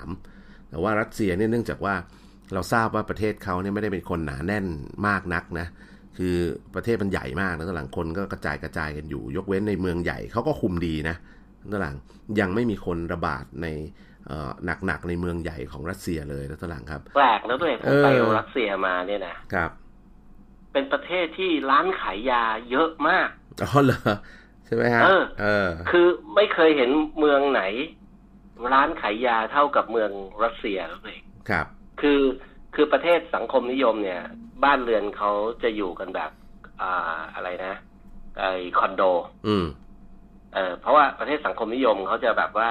[0.09, 1.94] 13 แต่ว่ารัสเซียเนี่ยเนื่องจากว่า
[2.55, 4.66] เราทราบว่าประเทศเขาเนี่ยไม่ได้เป็นคนหนาแน่น
[5.07, 5.66] มากนักนะ
[6.18, 6.37] คือ
[6.74, 11.16] ประเทศมันใหญ่มากนะตอนหลังคนก็กระจายกระจายกันอยู่ ยกเว้นในเมืองใหญ่เขาก็คุมดีนะ
[11.72, 11.96] ตอนหลัง
[12.40, 13.66] ยังไม่มีคนระบาดใน
[14.27, 14.50] เอ่อ
[14.87, 19.70] หนักๆในเมืองใหญ่ของรัสเซียเลยนะตอนหลังครับแปลกนะตัวเองผเอมอไปรัสเซียมาเนี่ยนะครับ
[20.72, 23.29] เป็นประเทศที่ร้านขายยาเยอะมาก
[23.62, 24.00] อ๋อเหรอ
[24.66, 27.62] ใช่ไหมฮะเออเออคือไม่เคยเห็นเมืองไหน
[28.72, 30.11] ร้านขายยาเท่ากับเมือง
[30.44, 31.66] รัสเซียแล้วเองครับ
[32.00, 32.20] คือ
[32.74, 34.22] คือประเทศสังคมนิยมเนี่ย
[34.64, 35.31] บ้านเรือนเขา
[35.62, 36.31] จะอยู่กันแบบ
[36.81, 37.75] อ่าอะไรนะ
[38.40, 38.45] ไอ
[38.79, 39.03] คอนโด
[39.47, 39.64] อืม
[40.55, 42.71] เออเพราะว่าประเทศสังคมนิยมเขาจะแบบว่า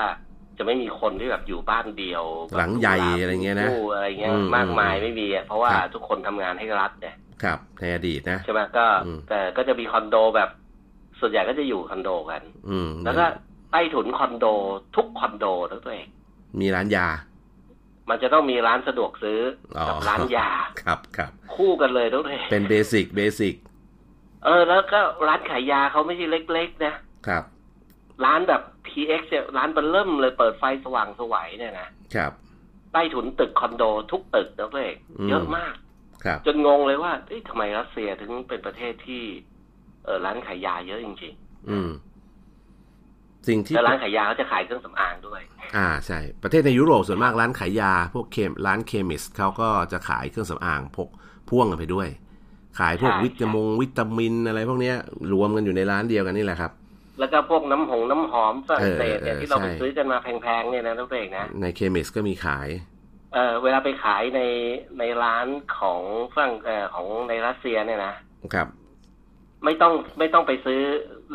[0.58, 10.50] จะไม่มีคนที่แบบอยู่บ้านเดียวแบบหลังใหญ่อะไรเงี้ยนะคู่อะไรเงี้ยอืมมากมายไม่มีอะเพราะว่าครับทุกคนทำงานให้รัฐเนี่ยครับในอดีตนะใช่ไหมก็อืมแต่ก็จะมีคอนโดแบบ
[11.20, 13.26] ส่วนใหญ่ก็จะอยู่คอนโดกัน อืมแล้วก็
[13.72, 14.46] ใต้ถุนคอนโด
[14.96, 16.08] ทุกคอนโดทั้งตัวเอง
[16.60, 17.08] มีร้านยา
[18.10, 19.40] มันจะต้องมีร้านสะดวกซื้อ
[19.78, 20.50] ออกับร้านยา
[20.84, 23.56] ครับครับคู่กันเลยทั้งตัวเองเป็น basic basic
[24.46, 26.94] เออ แล้วก็ร้านขายยาเขาไม่ใช่เล็ก ๆ นะ
[27.28, 27.44] ครับ
[28.26, 32.32] ร้านแบบ PX เนี่ยร้านเบลเริ่มเลยเปิดไฟสว่างสวัยเนี่ยนะครับ
[32.92, 35.74] ใต้ถุนตึกคอนโดทุกตึกทั้งตัวเองอืมเยอะมาก
[36.24, 39.24] ครับ จนงงเลยว่าเอ๊ะทำไมรัสเซียถึงเป็นประเทศที่
[40.06, 41.34] เออร้านขายยาเยอะจริง
[41.70, 41.90] อืม
[43.48, 45.42] สิ่งๆที่แล้วร้านขายยาเขาจะขายเครื่องสำอางด้วย
[45.76, 51.10] อ่าใช่ประเทศในยุโรปส่วนมากร้านขายยา พวกเคมร้านเคมิสเขาก็จะขายเครื่องสำอางพก
[51.50, 52.08] พ่วงกันไปด้วย
[52.80, 54.96] ขายพวกใช่วิตามงวิตามินอะไรพวกเนี้ย
[55.34, 56.72] รวมกันอยู่ในร้านเดียวกันนี่แหละครับ
[57.20, 62.68] แล้วก็พวกน้ำหงน้ำหอมฝรั่งเศสเนี่ยเออเออที่เราไปใช่ซื้อกันมาแพงๆเนี่ยนะทุกเองนะในเคมิสก็มีขาย
[63.34, 64.42] เออเวลาไปขายใน
[65.00, 65.48] ในร้าน
[65.80, 66.02] ของ
[66.34, 68.14] ฝรั่งเออของในรัสเซียเนี่ยนะ
[68.54, 68.68] ครับ
[69.66, 70.80] ไม่ต้องไม่ต้องไปซื้อ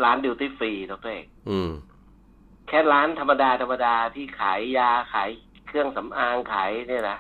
[0.05, 1.71] ร้านดิวตี้ฟรีทุกเองอืม
[2.69, 5.29] แค่ร้านธรรมดาธรรมดาที่ขายยาขาย
[5.67, 7.19] เครื่องสำอางขายเนี่ยนะ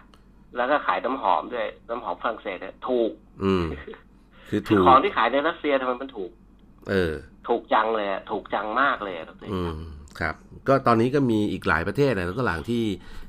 [0.56, 3.11] แล้วก็ขายน้ำหอมด้วยน้ำหอมฝรั่งเศสเนี่ยถูก
[3.44, 3.96] อืมคือ
[4.48, 6.30] คือถูกของที่ขายในรัสเซียทำไมมันถูก
[6.90, 7.12] เออ
[7.48, 9.76] ถูกจังเลยอะถูกจังมากเลยอะทุกเองอืม
[10.20, 10.34] ครับ
[10.68, 12.82] ก็ตอนนี้ก็มีอีกหลายประเทศนะแล้วก็หลังที่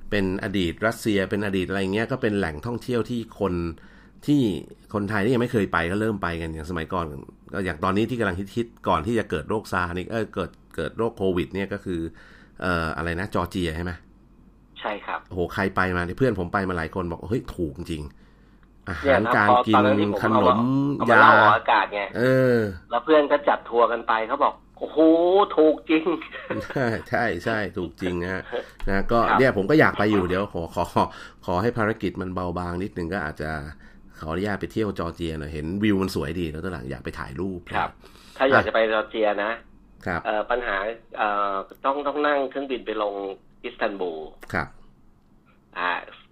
[0.10, 3.54] เป็นอดีตรัสเซียเป็นอดีตอะไรเงี้ยก็เป็นแหล่งท่องเที่ยวที่คน
[4.28, 4.42] ที่
[4.94, 7.06] คนไทยที่ยังไม่เคยไปก็เริ่มไปกันอย่างสมัยก่อน
[7.54, 12.00] ก็อย่างตอนนี้ที่กำลังฮิตๆก่อนที่จะเกิดโรคซาร์นี่เออเกิดเกิดโรคโควิด เนี่ยก็คือ
[12.62, 13.92] เอ่ออะไรนะจอร์เจียใช่ไหม
[14.80, 18.04] ใช่ครับโอ้โหใครไปมาเนี่ยเพื่อนผมไปมาหลายคนบอกเฮ้ยถูกจริง
[18.88, 20.62] อาเนี่หายรนะการพอกิตนอนนั้นที่ผมขนเอาม
[20.98, 22.24] เอามายาเล่าออกอากาศไงเอ
[22.58, 22.60] อ
[22.92, 24.98] แล้วเพื่อนก็จัดทัวร์กันไปเขาบอกโอ้โห
[25.58, 26.06] ถูกจริง
[26.74, 28.44] ใช่ใช่ใช่ถูกจริงนะฮะ
[28.90, 30.84] นะก็ครับเนี่ยผมก็อยากไปอยู่เดี๋ยวขอขอ
[31.46, 33.52] ขอให้ภารกิจมันเบาบางนิดนึงก็อาจจะ
[34.22, 37.92] ขออนุญาตไปเที่ยวจอร์เจียหน่อยเห็นวิวมันสวยดีแล้วตอนหลังอยากไปถ่ายรูปครับ
[38.38, 39.52] ถ้าอยากจะไปจอร์เจียนะ
[40.06, 40.78] ครับเอ่อปัญหา
[41.18, 41.56] เอ่อ
[41.86, 43.14] ต้องต้องนั่งเครื่องบินไปลง
[43.64, 44.22] อิสตันบูล
[44.54, 44.68] ครับ
[45.78, 45.90] อ่า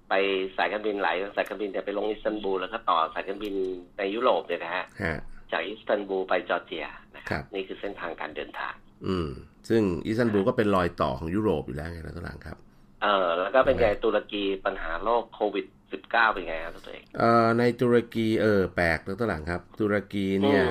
[0.09, 0.13] ไป
[0.57, 3.53] สายการบินหลายสายการบินจะไปลงอิสตันบูลแล้วก็ต่อสายการบิน
[3.97, 5.17] ในยุโรปเนี่ยนะฮะฮะ
[5.51, 8.73] จากอิสตันบูลไปจอร์เจียนะคครับนี่คือเส้นทางการเดินทาง
[9.07, 9.29] อืม
[9.69, 12.57] ซึ่งอิสตันบูลก็เป็นรอยต่อของยุโรปอยู่แล้วไงแล้วตอนหลังครับ
[13.03, 20.69] เออแล้วก็เป็นไงตุรกีปัญหาโรคโควิด -19 เป็นไงครับตัวเองเอ่อในตุรกีเออแปลกแล้วตอนหลังครับ ตุรกีเนี่ยอืม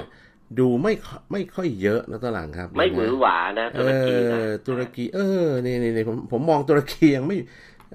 [0.58, 7.36] ดูไม่ค่อยไม่ค่อยเยอะแล้วตอนหลังครับ ไม่หวือหวานะเอตุรกีนะอตุรกีเออนี่นี่นี่ผมผมมองตุรกียังไม่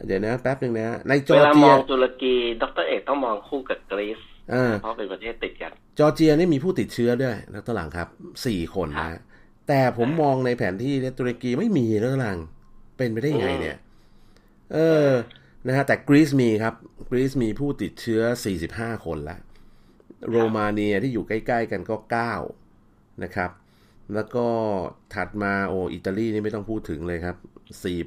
[0.08, 4.20] เดี๋ยวนะแป๊บหนึ่งนะในจอเวร์ลาเจีมยองตุรกีดรเอกต้องมองคู่กับกรีซ
[4.52, 8.08] เออเพราะเป็นประเทศติดกันจอร์เจียนี่มีผู้ติดเชื้อด้วยแล้วตอนหลังครับ
[8.46, 9.10] สี่คนครันะบ
[9.68, 12.40] แต่ผมมองในแผนที่เนี่ยตุรกีไม่มีแล้วตอนหลัง
[12.98, 13.78] เป็นไปได้ยังไงเนี่ย
[14.74, 15.08] เออ
[15.68, 16.74] นะฮะแต่กรีซมีครับ
[17.10, 18.22] กรีซมีผู้ติดเชื้อ
[18.64, 19.40] 45 คนแล้ว
[20.30, 21.96] โรมาเนียที่อยู่ใกล้ ๆ กันก็
[22.60, 23.52] 9 นะครับ
[24.14, 24.48] แล้วก็
[25.16, 27.36] ถัดมาโออิตาลีนี่ไม่ต้องพูดถึงเลยครับ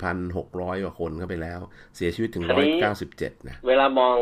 [0.06, 1.60] 4,600 กว่าคนเข้าไปแล้ว
[1.96, 2.74] เสียชีวิตถึงคราวนี้
[3.12, 4.16] 197 นะ เวลามอง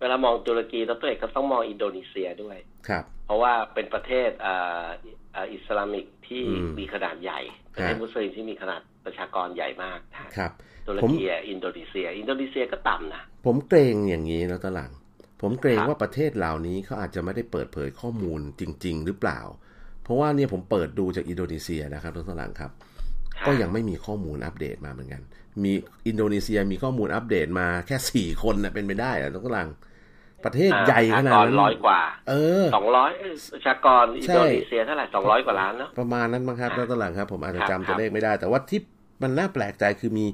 [0.00, 2.56] เวลามองตุรกีดรเอกก็ต้องมองอินโดนีเซียด้วย
[2.88, 4.86] ครับ เพราะว่าเป็นประเทศอ่า
[5.34, 7.40] อ่า Islamic ที่อืมมีขนาดใหญ่
[7.72, 10.52] ประเทศมุสลิมที่มีขนาดประชากรใหญ่มากนะครับ
[10.86, 14.92] ตุรกีอะผมอินโดนีเซีย อินโดนีเซียก็ต่ำนะ ผมเกรงอย่างนี้แล้วตอนหลัง
[15.42, 19.40] ผมเกรงครับว่าประเทศเหล่านี้เขาอาจจะไม่ได้เปิดเผยข้อมูลจริง ๆ หรือเปล่า
[20.02, 22.70] เพราะว่าเนี่ยผมเปิดดูจากอินโดนีเซียนะครับตอนหลังครับ
[23.46, 25.22] ก็ยังไม่มีข้อมูลอัปเดตมาเหมือนกัน
[25.64, 25.72] มี
[26.06, 29.68] อินโดนีเซียมีข้อมูลอัปเดตมาแค่สี่คนนะเป็นไปได้เหรอตอนหลัง
[30.44, 33.10] ประเทศใหญ่ขนาดนั้นร้อยกว่า เออสองร้อย
[33.52, 38.80] ประชากรอินโดนีเซียเท่าไหร่สองร้อยกว่าล้านเนาะประมาณนั้นมั้งครับแล้วตอนหลังครับ ผมอาจจะครับจำตัวเลขไม่ได้ แต่ว่าที่
[39.22, 40.26] มันน่าแปลกใจคือมี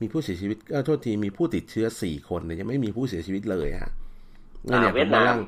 [0.00, 3.90] มีผู้เสียชีวิตก็โทษทีมีผู้ติดเชื้อสี่คนเนี่ยยังไม่มีผู้เสียชีวิตเลยฮะ
[4.64, 5.40] เนี่ยผมมาลั่ง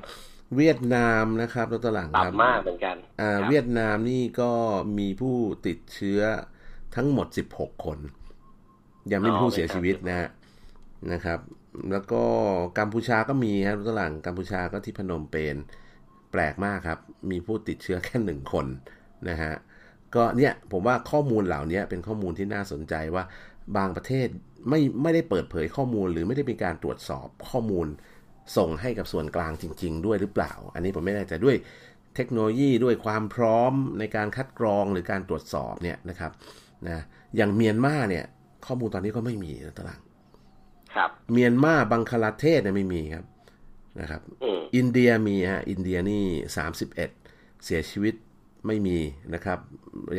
[0.57, 4.53] เวียดนามนะครับแล้วตอนหลังครับต่ำมากเหมือนกันอ่าครับเวียดนามนี่ก็
[4.99, 5.37] มีผู้
[5.67, 6.21] ติดเชื้อ
[6.97, 7.99] ทั้งหมด16คน
[9.13, 10.29] ยังไม่มีผู้เสียชีวิตนะฮะ
[11.13, 11.41] นะครับ
[11.93, 12.23] แล้วก็
[12.79, 15.57] กัมพูชาก็มีครับตอนหลังกัมพูชาก็ที่พนมเปญ
[16.33, 16.99] แปลกมากครับ
[17.31, 18.67] มีผู้ติดเชื้อแค่หนึ่งคน
[19.29, 19.55] นะฮะ
[20.15, 23.25] ก็เนี่ยผมว่าข้อมูลเหล่านี้เป็นข้อมูลที่น่าสนใจว่า
[23.77, 24.29] บางประเทศ
[24.69, 27.87] ไม่ไม่ได้เปิดเผยข้อมูล หรือไม่ได้มีการตรวจสอบข้อมูล
[28.57, 31.57] ส่งให้กับส่วนกลางจริง ๆ ด้วยหรือเปล่า อันนี้ผมไม่แน่ใจด้วย
[32.17, 36.33] เทคโนโลยีด้วยความพร้อมในการคัดกรองหรือการตรวจสอบเนี่ยนะครับ
[36.89, 37.03] นะ
[37.37, 38.25] อย่างเมียนมาเนี่ย
[38.67, 40.01] ข้อมูลตอนนี้ก็ไม่มีนะตาราง
[40.95, 43.27] ครับเมียนมาบังคลาเทศเนี่ยไม่มีครับ
[44.01, 46.25] นะครับอืมอินเดียมีฮะอินเดียนี่
[46.75, 48.15] 31เสียชีวิต
[48.67, 48.99] ไม่มี
[49.35, 49.59] นะครับ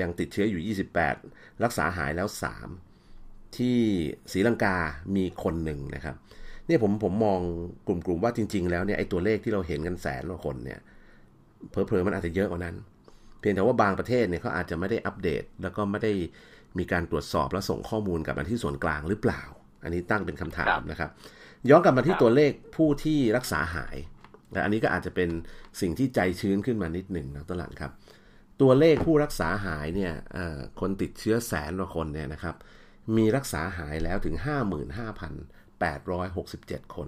[0.01, 0.75] ยังติดเชื้ออยู่
[1.15, 2.90] 28 รักษาหายแล้ว 3
[3.57, 3.77] ที่
[4.31, 4.75] ศรีลังกา
[5.15, 6.15] มีคนหนึ่งนะครับ
[6.67, 7.39] เนี่ยผมผมมอง
[7.87, 10.79] กลุ่มๆว่าจริง ๆ แล้วเนี่ยไอ้ตัวเลขที่เราเห็นกันแสนกว่าคนเนี่ย
[11.71, 12.75] เพอเพอมันอาจจะเยอะกว่านั้น
[13.39, 16.11] เพียงแต่ว่าบางประเทศเนี่ยเขาอาจจะไม่ได้อัปเดต แล้วก็ไม่ได้
[16.77, 19.41] มีการตรวจสอบและส่งข้อมูลกลับมาที่ส่วนกลางหรือเปล่า
[19.83, 21.09] อันนี้ตั้งเป็นคำถามนะครับ
[21.69, 23.97] ย้อนกลับมาที่ตัวเลขผู้ที่รักษาหาย
[24.53, 25.29] และอันนี้ก็อาจจะเป็น
[25.81, 27.91] สิ่งที่ใจชื้นขึ้นมานิดหนึ่งนะต้นหลังครับ
[28.61, 30.13] ตัวเลขผู้รักษาหายเนี่ย
[30.79, 32.55] คนติดเชื้อแสนกว่าคนเนี่ยนะครับ
[33.17, 34.35] มีรักษาหายแล้วถึง
[35.21, 37.07] 55,867 คน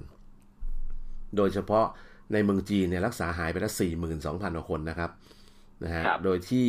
[1.37, 1.85] โดยเฉพาะ
[2.33, 3.73] ในเมืองจีนเนี่ยรักษาหายไปแล้ว
[4.19, 5.11] 42,000กว่าคนนะครับ
[5.83, 6.67] นะฮะครับโดยที่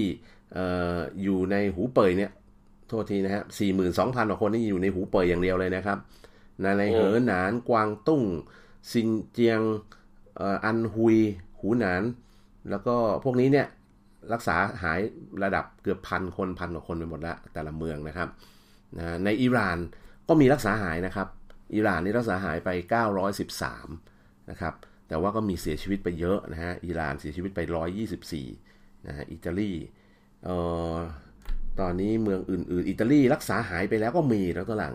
[0.52, 2.30] เอ่ออยู่ในหูเป่ยเนี่ย
[2.88, 3.42] โทษทีนะฮะ
[3.87, 5.98] 42,000กว่าคนนี่อยู่ในหูเป่ยอย่างเดียวเลยนะครับ
[6.60, 8.22] ในในเหอหนานกวางตุ้ง
[8.92, 9.60] ซินเจียง
[10.37, 11.16] เอ่ออันฮุย
[11.60, 12.02] หูหนาน
[12.70, 13.66] แล้วก็พวกนี้เนี่ย
[14.32, 15.00] รักษาหาย
[15.44, 18.28] ระดับเกือบพันคนพันกว่าคนไปหมดแล้วแต่ละเมืองนะครับ
[18.98, 19.78] นะในอิหร่าน
[20.28, 21.28] ก็มีรักษาหายนะครับ
[21.74, 22.70] อิหร่านนี่รักษาหายไป
[23.61, 24.74] 913 นะครับ
[25.09, 27.61] แต่ว่าก็มีเสียชีวิตไปเยอะนะฮะ อิหร่านเสียชีวิตไป
[28.33, 29.72] 124 นะฮะ อิตาลี
[30.44, 30.57] เอ่
[30.92, 30.94] อ
[31.80, 34.94] ตอนนี้เมืองอื่น ๆ อิตาลีรักษาหายไปแล้วก็มีแล้วตัวหลัง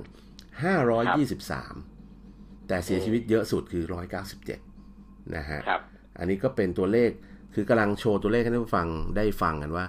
[1.73, 3.83] 523 แต่เสียชีวิตเยอะสุดคือ
[4.59, 5.81] 197 นะฮะครับ
[6.17, 7.11] อันนี้ก็เป็นตัวเลข
[7.53, 9.85] คือกำลังโชว์ตัวเลขให้ท่านผู้ฟังได้ฟังกันว่า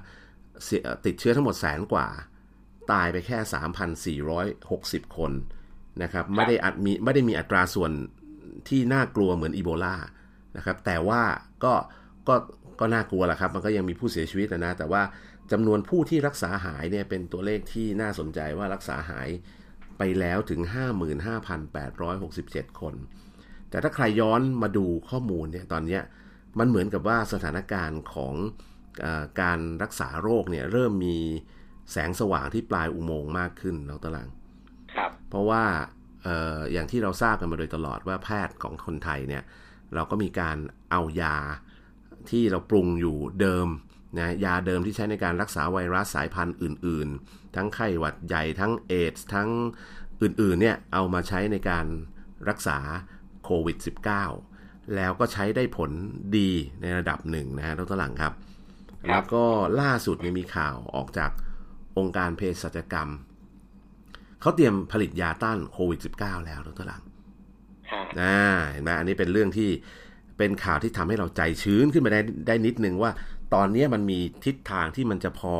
[0.65, 2.07] เสียติดเชื้อทั้งหมดแสนกว่า
[2.93, 3.39] ตายไปแค่
[4.49, 5.33] 3,460 คน
[6.03, 7.93] นะครับไม่ได้อัดมีไม่ได้มีอัตราส่วน
[8.69, 9.97] ที่น่ากลัวเหมือนอีโบลา
[10.57, 11.23] นะครับแต่ว่า
[11.65, 11.75] ก็
[12.29, 12.35] ก็
[12.81, 15.03] ก็น่ากลัวแหละครับมันก็ยังมีผู้เสียชีวิตนะนะแต่ว่า
[15.53, 19.29] จำนวนผู้ที่รักษาหายเนี่ยเป็นตัวเลขที่น่าสนใจว่ารักษาหาย
[19.99, 20.61] ไปแล้วถึง
[21.51, 22.95] 55,867 คน
[23.71, 26.03] แต่ถ้าใครย้อนมาดูข้อมูลเนี่ยตอนเนี้ย
[26.59, 28.35] มันเหมือนกับว่าสถานการณ์ของ
[29.01, 31.19] เออการรักษาโรคเนี่ยเริ่มมี
[31.93, 34.29] แสงสว่างที่ปลายอุโมงค์มากขึ้นเราตาราง
[34.95, 35.65] ครับ เพราะว่า
[36.25, 39.43] เอออย่างที่เราทราบกันมาโดยตลอดว่าแพทย์ของคนไทยเนี่ย
[39.95, 40.57] เราก็มีการ
[40.91, 41.37] เอายา
[42.31, 43.69] ที่เราปรุงอยู่เดิม
[44.19, 49.49] นะยาเดิมที่ใช้ในการรักษาไวรัสสายพันธุ์อื่น ๆ ทั้งไข้หวัดใหญ่ทั้งเอดส์ทั้ง
[50.23, 51.87] อื่น ๆ เนี่ย เอามาใช้ในการ
[52.49, 52.79] รักษา
[53.45, 53.77] โควิด
[54.35, 55.91] -19 แล้วก็ใช้ได้ผล
[56.37, 56.51] ดี
[56.83, 58.33] ในระดับหนึ่งนะฮะดรหลังครับ
[59.09, 59.45] แล้วก็
[59.81, 61.31] ล่าสุดเนี่ยมีข่าวออกจาก
[62.01, 63.11] องค์การเภสัชกรรม
[64.41, 67.03] เขาเตรียมผลิตยาต้านโควิด -19 แล้วดรหลัง
[67.91, 69.71] ฮะอ่าเห็นไหมอันนี้เป็นเรื่องที่
[70.39, 73.11] เป็นข่าวที่ทำให้เราใจชื้นขึ้นมาได้ได้นิดนึงว่า
[73.55, 75.55] ตอนนี้มันมีทิศทางที่มันจะพอ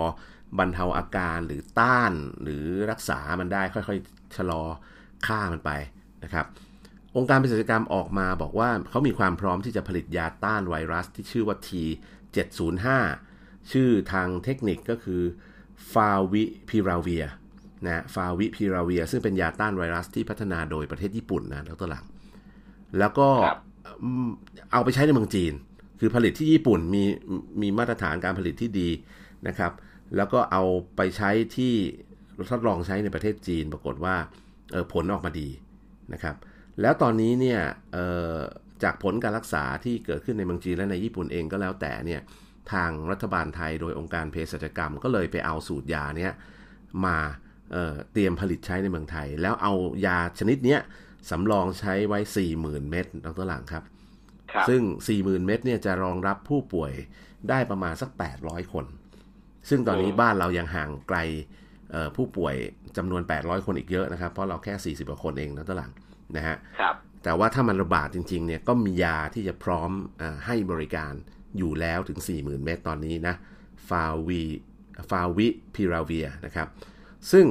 [0.59, 4.63] บรรเทาอาการหรือต้านหรือรักษามันได้ค่อยๆชะลอ
[5.27, 5.71] ค่ามันไป
[6.25, 6.47] นะครับ
[7.17, 12.87] องค์การเภสัชกรรมออกมาบอกว่าเขามีความพร้อมที่จะผลิตยาต้านไวรัสที่ชื่อว่า T705
[13.73, 15.23] ชื่อทางเทคนิคก็คือ
[15.93, 17.25] ฟาวิพิราเวีย
[17.87, 22.05] นะฟาวิพิราเวีย ซึ่งเป็นยาต้านไวรัสที่พัฒนาโดยประเทศญี่ปุ่นนะดรหลัง
[22.99, 23.59] แล้วก็ครับ
[24.03, 24.29] อืม
[24.73, 25.53] เอาไปใช้ในเมืองจีน
[26.01, 27.03] คือผลิตที่ญี่ปุ่นมี
[27.63, 28.89] มีมาตรฐานการผลิตที่ดี
[29.49, 29.73] นะครับ
[30.17, 30.63] แล้วก็เอา
[30.97, 31.75] ไปใช้ที่
[32.51, 34.17] ทดลองใช้ในประเทศจีนปรากฏว่า
[34.73, 35.49] เออผลออกมาดี
[36.13, 36.37] นะครับ
[36.81, 37.61] แล้วตอนนี้เนี่ย
[37.93, 38.39] เอ่อ
[38.83, 42.21] จากผลการรักษาที่เกิดขึ้นในเมืองจีนและในญี่ปุ่นเองก็แล้วแต่เนี่ย
[42.73, 46.33] ทางรัฐบาลไทยโดยองค์การเภสัชกรรม ก็เลยไปเอาสูตรยาเนี้ย
[47.05, 47.17] มา
[47.73, 49.73] เอ่อเตรียมผลิตใช้ในเมืองไทย แล้วเอา
[50.07, 50.81] ยาชนิดเนี้ย
[51.31, 52.19] สำรองใช้ไว้
[52.55, 53.85] 40,000 เม็ดดรหลังครับ
[54.53, 54.83] ครับซึ่ง
[55.15, 56.93] 40,000 เม็ดเนี่ยจะรองรับผู้ป่วย
[57.49, 58.11] ได้ประมาณสัก
[58.43, 58.85] 800 คน
[59.69, 61.19] ซึ่งตอนนี้อืมบ้านเรายังห่างไกล
[61.91, 62.55] เอ่อผู้ป่วย
[62.97, 65.91] จำนวน 800 คนอีกเยอะนะครับ เพราะเราแค่ 40กว่าคนเองนะตวหลัง
[66.37, 66.95] นะฮะครับ
[67.25, 69.91] แต่ว่าถ้ามันระบาดจริงๆเนี่ยก็มียาที่จะพร้อม
[70.21, 71.13] อให้บริการ
[71.59, 73.35] อยู่แล้วถึง 40,000 เม็ดตอนนี้นะ
[73.89, 74.43] ฟาวี
[75.11, 76.69] ฟาวิพิราเวียนะครับ
[77.33, 77.47] ซึ่ง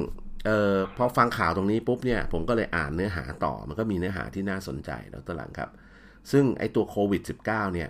[0.48, 5.70] ออพอฟังข่าวตรงนี้ปุ๊บเนี่ย ผมก็เลยอ่านเนื้อหาต่อ มันก็มีเนื้อหาที่น่าสนใจแล้วตหลังครับ
[6.32, 7.90] ซึ่งไอตัวโควิด -19 เนี่ย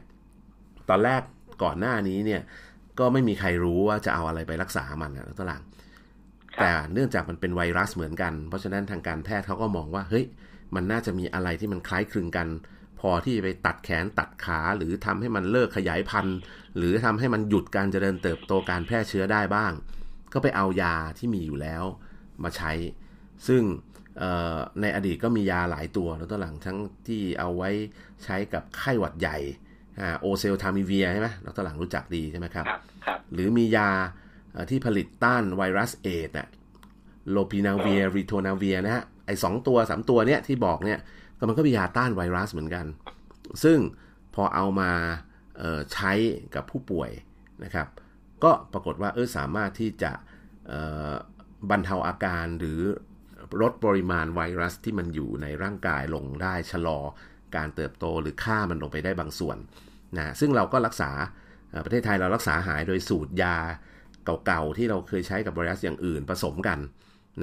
[0.90, 1.22] ตอนแรก
[1.64, 2.42] ก่อนหน้านี้เนี่ย
[3.00, 5.62] ก็ไม่มีใครรู้ว่าจะเอาอะไรไปรักษามันนะตหลัง
[6.60, 10.26] แต่เนื่องจากมันเป็นไวรัสเหมือนกัน เพราะฉะนั้นทางการแพทย์เขาก็มองว่า เฮ้ย
[10.76, 12.48] มันน่าจะมีอะไรที่มันคล้ายคลึงกัน
[13.00, 16.38] พอที่จะไปตัดแขนตัดขาหรือทำให้มันเลิกขยายพันธุ์
[16.78, 19.72] หรือทำให้มันหยุดการเจริญเติบโตการแพร่เชื้อได้บ้าง
[20.34, 21.84] ก็ไปเอายาที่มีอยู่แล้ว
[22.44, 22.72] มาใช้
[23.48, 23.64] ซึ่ง
[24.82, 26.78] ในอดีตก็มียาหลายตัวแล้วตอนหลังทั้ง
[27.08, 27.70] ที่เอาไว้
[28.24, 29.38] ใช้กับไข้หวัดใหญ่
[30.22, 33.90] โอเซลทามิเวียใช่ไหมแล้วตอนหลังรู้จักดีใช่ไหมครับรบหรือมียา
[34.70, 36.48] ที่ผลิตต้านไวรัสเอดอะ
[37.32, 41.00] โลปีนาเวียริโทนาเวียนะฮะไอสองตัวสามตัวเนี้ยที่บอกเนี่ย
[41.40, 42.86] ก็มันก็มียาต้านไวรัสเหมือนกัน
[43.64, 43.80] ซึ่ง
[44.36, 44.92] พอเอามา
[45.94, 46.12] ใช้
[46.56, 47.12] กับผู้ป่วย
[47.64, 47.88] นะครับ
[48.44, 50.12] ก็ปรากฏว่าเออสามารถที่จะ
[51.70, 52.82] บรรเทาอาการหรือ
[53.62, 57.00] ลดปริมาณไวรัสที่มันอยู่ในร่างกายลงได้ชะลอ
[57.56, 59.58] การเติบโตหรือฆ่ามันลงไปได้บางส่วน
[60.18, 61.12] นะซึ่งเราก็รักษา
[61.86, 63.58] ประเทศไทยเรารักษาหายโดยสูตรยา
[64.46, 66.80] เก่าๆ ที่เราเคยใช้กับไวรัสอย่างอื่นผสมกัน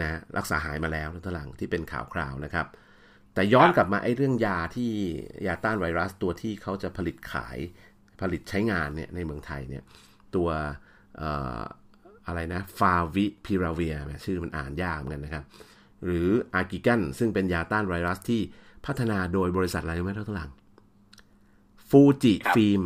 [0.00, 2.66] นะรักษาหายมาแล้วทหลังที่เป็นข่าวคราวนะครับ
[3.36, 4.90] แต่ย้อนกลับมาไอ้เรื่องยาที่
[5.46, 7.58] ยาต้านไวรัสตัวที่เขาจะผลิตขาย
[8.20, 9.82] ผลิตใช้งานเนี่ยในเมืองไทยเนี่ย
[10.34, 10.48] ตัว
[12.26, 15.44] อะไรนะฟาวิพิราเวียร์ชื่อมันอ่านยากเหมือนกันนะครับ
[16.04, 18.40] หรืออาร์กิกันซึ่งเป็นยาต้านไวรัสที่
[18.86, 20.50] พัฒนาโดยบริษัทอะไรรู้ไหมท่านหลัง
[21.88, 22.82] Fujifilm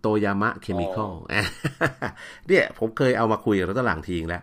[0.00, 1.12] Toyama Chemical
[2.48, 4.42] เนี่ยผมเคยเอามาคุยกับรัตหลังทีงแล้ว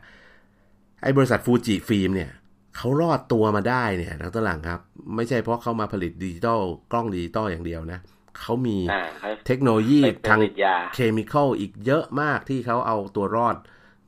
[1.01, 2.31] ไอ้บริษัท Fujifilm เนี่ย
[2.77, 4.79] เขารอดตัวมาได้เนี่ยนักตลังครับ
[5.15, 6.61] ไม่ใช่เพราะเขามาผลิตดิจิตอล
[6.91, 7.99] กล้องดิจิตอลอย่างเดียวนะ
[8.39, 8.77] เขามี
[9.45, 9.99] เทคโนโลยี
[10.29, 10.39] ทาง
[10.93, 13.55] chemical อีกเยอะมากที่เขาเอาตัวรอด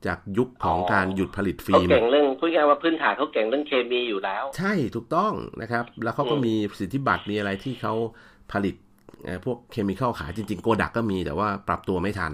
[0.06, 7.94] จากยุคของการหยุดผลิตฟิล์มเขาเก่งเรื่องพูดง่ายว่าพื้นฐานเขาเก่งเรื่องเคมีอยู่แล้ว ใช่ถูกต้องนะครับ แล้วเขาก็มีสิทธิบัตรมีอะไรที่เขา
[8.52, 8.76] ผลิต
[9.46, 12.34] พวก chemical ขายจริง ๆ โกดักก็มีแต่ว่าปรับตัวไม่ทัน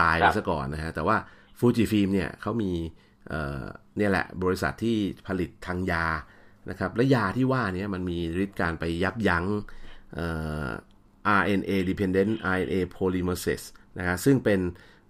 [0.00, 1.16] ตายไปซะก่อนนะฮะแต่ว่า
[1.58, 2.70] ฟูจิฟิล์มเนี่ยเขามี
[3.98, 6.06] เนี่ยแหละบริษัทที่ผลิตทางยา
[6.70, 9.44] นะครับและยาที่ว่านี้มันมีฤทธิ์การไปยับยั้ง
[11.40, 13.66] RNA dependent RNA polymerase
[13.98, 14.60] นะฮะซึ่งเป็น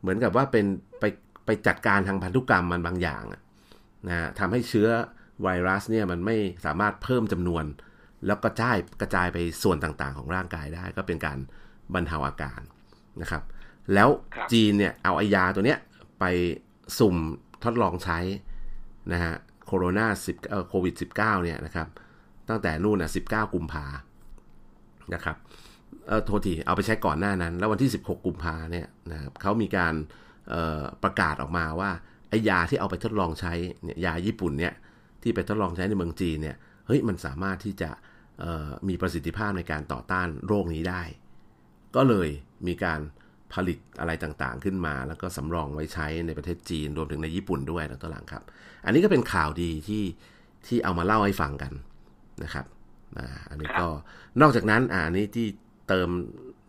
[0.00, 0.66] เหมือนกับว่าเป็น
[1.00, 1.04] ไป
[1.46, 3.24] ไปจัดการทางพันธุกรรมมันบางอย่าง
[4.08, 4.88] นะทำให้เชื้อ
[5.42, 7.64] ไวรัสเนี่ยมันไม่สามารถเพิ่มจำนวน
[8.26, 11.38] แล้วก็จ่ายกระจายไปส่วนต่างๆ ของร่างกายได้ ก็เป็นการ
[11.94, 12.60] บรรเทาอาการ
[13.22, 13.42] นะครับ
[13.94, 14.08] แล้ว
[14.52, 15.78] จีนเนี่ยเอาไอยาตัวเนี้ย
[16.20, 16.24] ไป
[16.98, 17.16] สุ่ม
[17.64, 18.18] ทดลองใช้
[19.12, 19.34] นะฮะ
[19.66, 21.88] โคโรนาสิบเอ่อโควิดสิบเก้าเนี่ยนะครับ
[22.48, 23.86] ตั้งแต่นู่นอะสิบเก้ากุมภา
[25.14, 25.36] นะครับ
[26.08, 29.94] เออโทษทีเอาไปใช้ก่อนหน้านั้น แล้ววันที่สิบหกกุมภาเนี่ยนะครับเขามีการ
[31.02, 31.90] ประกาศออกมาว่า
[32.28, 33.52] ไอ้ยาที่เอาไปทดลองใช้
[33.84, 34.74] เนี่ยยาญี่ปุ่นเนี่ย
[35.22, 37.90] ที่ไปทดลองใช้ในเมืองจีนเนี่ยเฮ้ยมันสามารถที่จะ
[38.88, 41.02] มีประสิทธิภาพในการต่อต้านโรคนี้ได้
[41.96, 42.28] ก็เลย
[42.66, 43.00] มีการ
[43.54, 48.42] ผลิตอะไรต่างๆขึ้นมา แล้วก็สำรองไว้ใช้ในประเทศจีนรวมถึงในญี่ปุ่นด้วยนะตัวหลังครับ
[48.84, 50.04] อันนี้ก็เป็นข่าวดีที่
[50.66, 51.72] ที่เอามาเล่าให้ฟังกัน
[52.44, 52.66] นะครับ
[53.50, 53.88] อันนี้ก็
[54.40, 55.46] นอกจากนั้นอ่าอันนี้ที่
[55.88, 56.08] เติม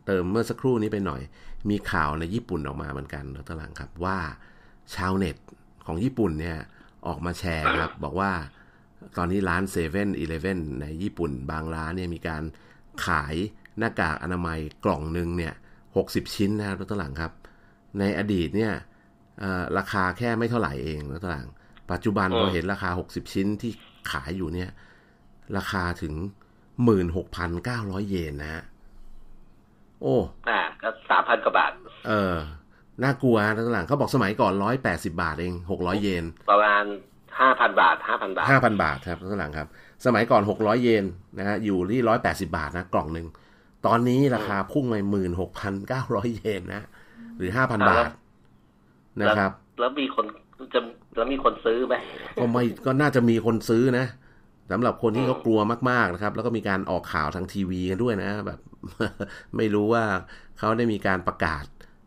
[0.07, 1.21] เติมเมื่อสักครู่นี้ไปหน่อย
[1.69, 4.17] มีข่าวในญี่ปุ่นออกมาเหมือนกันนะตัวหลังครับว่า
[4.95, 5.37] ชาวเน็ต
[5.85, 6.57] ของญี่ปุ่นเนี่ย
[7.07, 8.31] ออกมาแชร์ครับบอกว่า
[9.17, 12.43] ตอนนี้ร้านเซเว่นอีเลฟเว่นในญี่ปุ่น บางร้านเนี่ยมีการ
[13.05, 13.35] ขาย
[13.77, 15.53] หน้ากากอนามัยกล่องหนึ่งเนี่ย
[16.05, 17.31] 60 ชิ้นนะครับรถตลังครับ
[17.99, 18.73] ในอดีตเนี่ย
[19.77, 21.47] ราคาแค่ไม่เท่าไหร่เองรถตลัง
[21.91, 23.71] ปัจจุบันเราเห็นราคา 60 ชิ้นที่
[24.11, 24.69] ขายอยู่เนี่ย
[25.57, 26.13] ราคาถึง
[26.91, 28.63] 16,900 เยนนะฮะ
[30.01, 30.15] โอ้
[30.49, 31.71] อ่าก็สามพันกว่าบาท
[32.07, 32.35] เออ
[33.03, 36.83] น่ากลัวรถตลังเขาบอกสมัยก่อน180บาทเอง600เยน ประมาณ
[37.31, 39.67] 5,000บาท5,000บาท5,000บาทครับรถตลังครับ
[40.05, 41.05] สมัยก่อน600เยน
[41.37, 43.27] นะฮะอยู่ที่180บาทนะกล่องหนึ่ง
[43.85, 46.83] ตอนนี้ราคาพุ่งไปหมื่นหกพันเก้าร้อยเยนนะ
[47.37, 48.09] หรือห้าพันบาท
[49.21, 50.25] นะครับ แล้วมีคน
[50.73, 50.79] จะ
[51.15, 51.95] แล้วมีคนซื้อไหม
[52.37, 54.05] ก็ไม่ก็น่าจะมีคนซื้อนะ
[54.71, 55.59] สำหรับคนที่เขากลัว
[55.89, 58.59] มากๆนะครับ แล้วก็มีการออกข่าวทางทีวีกันด้วยนะ แบบ
[59.57, 60.03] ไม่รู้ว่า
[60.57, 61.65] เขาได้มีการประกาศ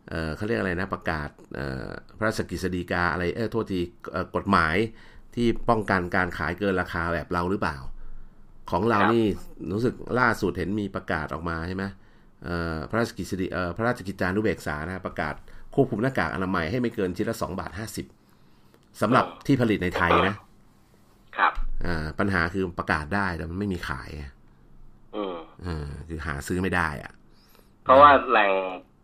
[0.09, 3.79] เออเขาเรียกอะไรนะ ประกาศเออพระราชกิจสดีกาอะไรเออโทษที
[4.35, 4.75] กฎหมาย
[5.35, 7.77] ที่ป้องกันการขายเกินราคาแบบเราหรือเปล่า
[8.71, 9.25] ของเรานี่
[9.73, 11.83] รู้สึกล่าสุดเห็นมีประกาศออกมาใช่ไหม
[12.89, 15.33] พระราชกิจสิพระราชกิจจานุเบกษานะประกาศ
[15.75, 18.05] ควบคุมหน้ากากอนามัยให้ไม่เกินชิ้นละสองบาทห้าสิบ
[19.01, 20.35] สำหรับที่ผลิตในไทยนะ
[21.37, 21.53] ครับ
[22.19, 24.09] ปัญหาคือประกาศได้แต่มันไม่มีขาย
[25.15, 27.11] อืมเออคือหาซื้อไม่ได้ อะ
[27.83, 28.51] เพราะว่าแหล่ง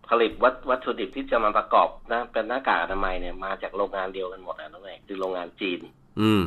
[0.10, 5.80] ผลิตวัตวัตถุดิบที่จะมาประกอบนะเป็นหน้ากากอนามัยเนี่ยมาจากโรงงานเดียวกันหมดนะน้องเอกคือโรงงานจีน
[6.22, 6.44] อืม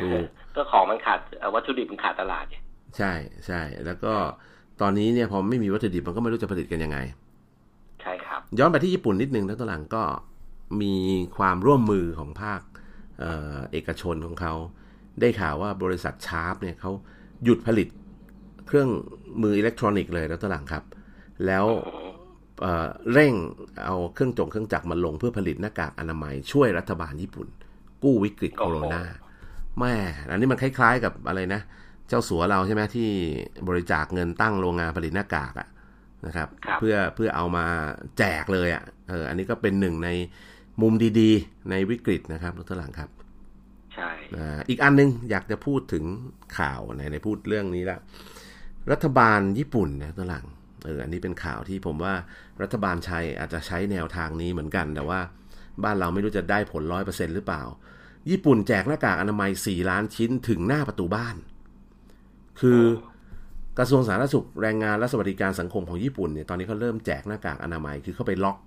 [0.00, 2.56] ถูกก็ของมันขาดเอ่อวัตถุดิบมันขาดตลาดไง
[2.96, 3.12] ใช่
[3.46, 4.12] ใช่แล้วก็
[4.80, 6.98] ตอนนี้เนี่ยพอไม่มีวัตถุดิบมันก็ไม่รู้จะผลิตกันยังไง
[8.02, 10.02] ใช่ครับ ย้อนไปที่ญี่ปุ่นนิดนึงแล้วตอนหลังก็
[10.82, 10.94] มี
[11.36, 12.60] ความร่วมมือของภาค
[13.20, 14.54] เอ่อเอกชนของเขา
[15.20, 16.92] ได้ข่าวว่าบริษัทชาร์ปเนี่ยเขา
[17.44, 17.88] หยุดผลิต
[18.66, 18.88] เครื่อง
[19.42, 20.84] มืออิเล็กทรอนิกส์เลยแล้วตอนหลังครับ
[21.46, 21.64] แล้ว
[22.60, 23.32] เอ่อเร่ง
[23.84, 27.48] เอาเครื่องจงเครื่องจักรมาลงเพื่อผลิตหน้ากากอนามัยช่วยรัฐบาลญี่ปุ่น
[28.02, 29.02] กู้วิกฤตโคโรนา
[29.78, 29.94] แม่
[30.30, 31.60] อันนี้มันคล้ายๆกับอะไรนะ
[32.08, 33.08] เจ้าสัวเราใช่ไหมที่
[33.68, 35.68] บริจาคเงินตั้งโรงงานผลิตหน้ากากอะ
[36.26, 37.66] นะครับครับเพื่อเพื่อเอามา
[38.18, 40.08] แจกเลยอะ่ะเอออันนี้ก็เป็นหนึ่งใน
[40.82, 43.10] มุมดีๆ ในวิกฤตนะครับรถหลังครับ
[43.94, 46.04] ใช่อ่าอีกอันนึงอยากจะพูดถึง
[46.58, 47.98] ข่าวในในพูดเรื่องนี้ละ
[48.92, 50.46] รัฐบาลญี่ปุ่นนะรถหลัง
[50.84, 52.14] เอออันนี้เป็นข่าวที่ผมว่า
[52.62, 55.20] รัฐบาลไทยอาจจะใช้แนวทางนี้เหมือนกัน แต่ว่า
[55.84, 57.62] บ้านเราไม่รู้จะได้ผลร้อยเปอร์เซ็นหรือเปล่า
[58.30, 61.36] ญี่ปุ่นแจกหน้ากากอนามัย 4 ล้านชิ้นถึงหน้าประตูบ้าน
[62.60, 62.80] คือ
[63.78, 68.58] กระทรวงสาธารณสุขแรงงานและสวัสดิการสังคมของญี่ปุ่นเนี่ยตอนนี้เขาเริ่มแจกหน้ากากอนามัยคือเขาไปล็อก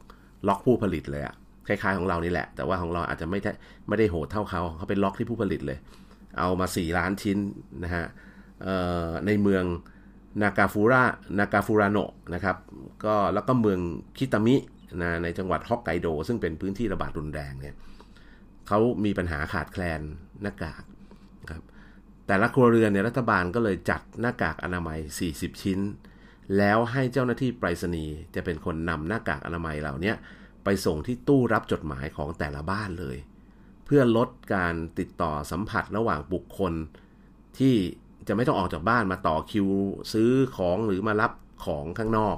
[0.48, 1.36] ล็อกผู้ผลิตเลยอะ
[1.68, 3.52] คล้ายๆของเรานี่แหละ แต่ว่าของเราอาจจะไม่ได้
[3.88, 5.78] ไม่ได้โหดเท่าเขาเขาไปล็อกที่ผู้ผลิตเลย
[6.40, 7.38] เอามา 4 ล้านชิ้น
[7.84, 8.06] นะฮะ
[9.26, 9.64] ในเมือง
[10.42, 11.04] นากาฟูระ
[11.40, 12.58] นากาฟูราโนะนะครับ
[13.06, 13.80] ก็แล้วก็เมือง
[14.18, 14.56] คิตามิ
[15.02, 17.76] นะในจังหวัดฮอกไกโด ซึ่งเป็นพื้นที่ระบาดรุนแรงเนี่ย
[18.68, 20.02] เขามีปัญหาขาดแคลน
[20.42, 20.84] หน้ากาก
[21.50, 21.64] ครับ
[22.28, 25.00] แต่ละครัวเรือนเนี่ยรัฐบาลก็เลยจัดหน้ากากอนามัย
[25.32, 25.80] 40 ชิ้น
[26.58, 30.16] แล้วให้เจ้าหน้าที่ไปรษณีย์จะเป็นคนนำหน้ากากอนามัยเหล่าเนี้ย
[30.64, 33.18] ไปส่งที่ตู้รับจดหมายของแต่ละบ้านเลย
[33.86, 36.74] เพื่อลดการติดต่อสัมผัสระหว่างบุคคล
[37.60, 37.76] ที่
[38.28, 39.68] จะไม่ต้องออกจากบ้านมาต่อคิว
[40.14, 41.32] ซื้อของหรือมารับ
[41.66, 42.38] ของข้างนอก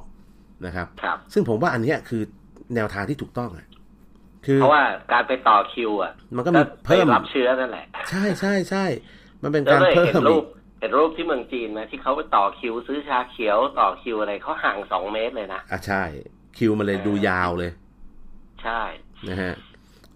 [0.65, 2.21] นะครับครับซึ่งผมว่าอันเนี้ยคือ
[2.75, 3.68] แนวทางที่ถูกต้องอะคือ
[4.55, 8.85] เพราะว่าการไปต่อคิว อะ มันก็มีเพิ่มไปรับเชื้อนั่นแหละ ใช่ใช่ใช่
[9.43, 10.45] มันเป็นแล้วการเลยเพิ่เห็นมรูอีปก
[10.79, 16.03] เห็นรูปที่เมืองจีนไหมที่เขาไปต่อคิวซื้อชาเขียวต่อคิวอะไรเขาห่างสองเมตรเลยนะอะใช่
[16.57, 17.71] คิวมันเลยดูยาวเลย
[18.63, 18.81] ใช่
[19.29, 19.53] นะฮะ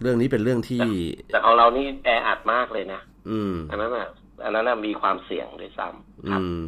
[0.00, 0.84] เรื่องนี้เป็นเรื่องที่
[1.30, 4.08] แต่ของเรานี่แออัดมากเลยนะอืมอันนั้นอะ
[4.44, 6.60] อันนั้นนะมีความเสี่ยงด้วยซ้ำคอืรับม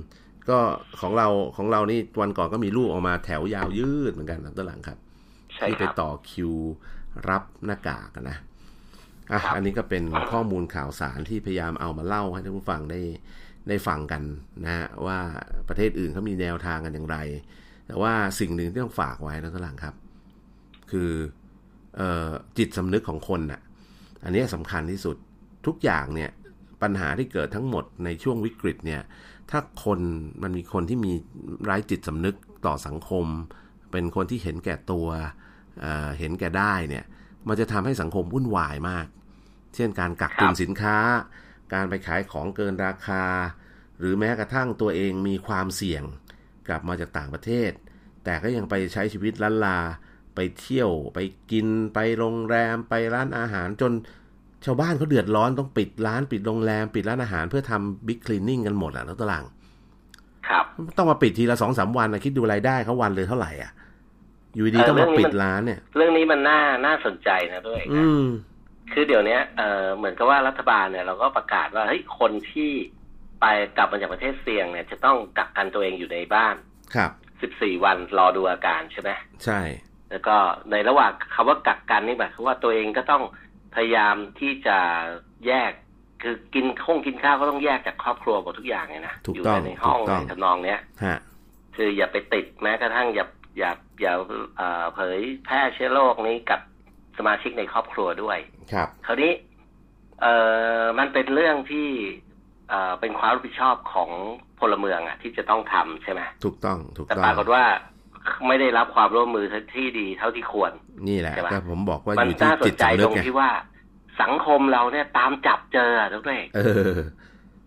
[0.48, 0.58] ก็
[1.00, 5.25] ของเราของเรานี่วันก่อนก็มีรูปออกมาแถวยาวยืดเหมือนกันนะตอนหลังครับใช่
[5.60, 6.52] ที่คไปรับต่อคิว
[7.28, 8.38] รับหน้ากากอะนะ
[9.32, 13.00] อะครับอันนี้ก็เป็นข้อมูลข่าวสารที่พยายามเอามาเล่าให้ท่านผู้ฟังได้
[13.68, 14.22] ได้ฟังกัน
[14.64, 15.18] นะฮะว่า
[15.68, 17.16] ประเทศอื่นเขามีแนวทางกันอย่างไร
[17.86, 19.94] แต่ว่าสิ่งหนึ่งที่ต้องฝากไว้นะท่านหลังครับ
[20.90, 21.10] คือ
[21.96, 23.60] เอ่อจิตสำนึกของคนน่ะ
[24.24, 25.16] อันนี้สำคัญที่สุด
[25.66, 26.30] ทุกอย่างเนี่ย
[26.82, 29.02] ปัญหาที่เกิดทั้งหมดในช่วงวิกฤตเนี่ย
[29.50, 30.00] ถ้าคน
[30.42, 31.12] มันมีคนที่มี
[31.64, 32.36] ไร้จิตสำนึก
[32.66, 33.24] ต่อสังคม
[33.92, 35.06] เป็นคนที่เห็นแก่ตัว
[35.80, 37.04] เอ่อเห็นแก่ได้เนี่ย
[37.48, 39.06] มันจะทำให้สังคมวุ่นวายมาก
[39.74, 40.96] เช่นการกักตุนครับสินค้า
[41.74, 43.24] การไปขายของเกินราคา
[43.98, 46.02] หรือแม้กระทั่งตัวเองมีความเสี่ยง
[46.68, 47.70] กลับมาจากต่างประเทศ
[48.24, 49.78] แต่ก็ยังไปใช้ชีวิตล้านลา
[50.34, 51.18] ไปเที่ยว ไป
[51.52, 53.92] กิน ไปโรงแรม ไปร้านอาหารจน
[54.64, 59.44] ชาวบ้านเขาเดือดร้อนต้องปิดร้านปิดโรงแรม ปิดร้านอาหารเพื่อทำบิ๊กคลีนนิ่งกันหมดอะแล้วตาราง
[60.48, 60.64] ครับ
[60.96, 63.72] ต้องมาปิดทีละสองสามวันนะคิดดูรายได้เขาวันเลยเท่าไหร่อะ
[64.56, 68.24] อยู่ดีเออต้องมาเรื่องนี้ปิดมันร้านเนี่ย เรื่องนี้มันน่าน่าสนใจนะด้วยนะอืม
[68.92, 72.70] คือเดี๋ยวเนี้ยเออเหมือนกับว่ารัฐบาลเนี่ยเราก็ประกาศว่าเฮ้ยคนที่
[73.40, 73.46] ไป
[73.76, 76.54] กลับมาจากประเทศเสี่ยงเนี่ยจะต้องกักกันตัวเองอยู่ในบ้าน
[76.94, 77.10] ครับ
[77.66, 79.10] 14วันรอดูอาการใช่ไหม
[79.44, 79.60] ใช่
[80.10, 80.36] แล้วก็
[80.70, 83.22] ในระหว่างคำว่ากักกันนี่หมายความว่าตัวเองก็ต้อง
[83.74, 84.78] พยายามที่จะ
[85.46, 85.72] แยก
[86.22, 91.18] คือกินข้งกินข้าวก็ต้องแยกจากครอบครัวหมดทุกอย่างเลยนะถูกอยู่ต้องในห้องถูกต้องในทำนองเนี้ยฮะ
[91.76, 93.26] คืออย่าไปติดแม้กระทั่งอย่า
[93.58, 93.70] อย่า
[94.02, 94.14] อย่า
[94.56, 96.60] เอ่อเผยแพร่เชื้อโรคนี้กับ
[97.18, 98.38] สมาชิกในครอบครัวด้วย
[98.72, 99.32] ครับ คราวนี้
[100.22, 100.34] เอ่
[100.80, 101.88] อมันเป็นเรื่องที่
[102.70, 104.10] เอ่อเป็นความรับผิดชอบของ
[104.60, 107.64] พลเมืองอะที่จะต้องทำใช่ไหมถูกต้องถูกแต่ต้องปรากฏว่า
[108.48, 110.72] ไม่ได้รับความร่วมมือที่ดีเท่าที่ควร
[111.08, 113.50] นี่แหละใช่ปะก็ผมบอกว่ามัอยู่ที่น่าสจินตใจสำนึตกรงไงที่ว่า
[114.22, 116.60] สังคมเราเนี่ยตามจับเจออะทุกท่านเอ
[116.92, 116.94] อ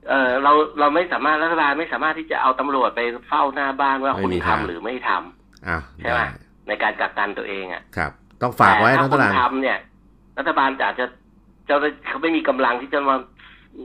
[0.10, 5.24] เออเราเราไม่สามารถรัฐบาลไม่สามารถที่จะเอาตำรวจไปเฝ้าหน้าบ้านว่าไม่คุณมีทำทางหรือไม่ทำอ้าว
[6.00, 6.26] ใช่ไหมได้
[6.68, 9.78] ในการกักกันตัวเองอะครับ ต้องฝากไว้แต่นะถ้าตคุณลาดทำเนี่ย
[10.38, 11.06] รัฐบาลอาจจะ
[11.68, 13.16] เจ้าหน้าเขาไม่มีกำลังที่จะมา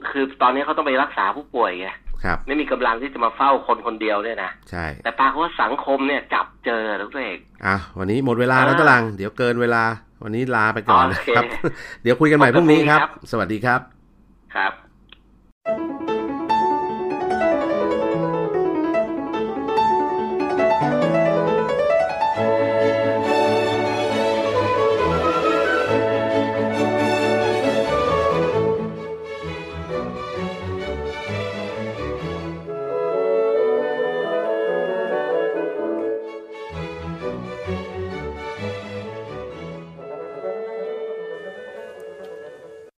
[0.09, 1.89] คือตอนนี้เขาต้องไปรักษาผู้ป่วยไง
[2.23, 9.83] ครับไม่มีกำลังที่จะมาเฝ้าคนคนเดียวเนี่ยนะใช่ แต่ปรากฏว่าสังคมเนี่ยจับเจอทุกท่านอะวันนี้หมดเวลาแล้วอ่าตารางเดี๋ยวเกินเวลา
[10.23, 11.45] วันนี้ลาไปก่อนโอนะเคครับ
[12.03, 13.79] เดี๋ยวคุยกันใหม่พรุ่งนี้ครับครับสวัสดีครับ
[14.55, 14.73] ครับ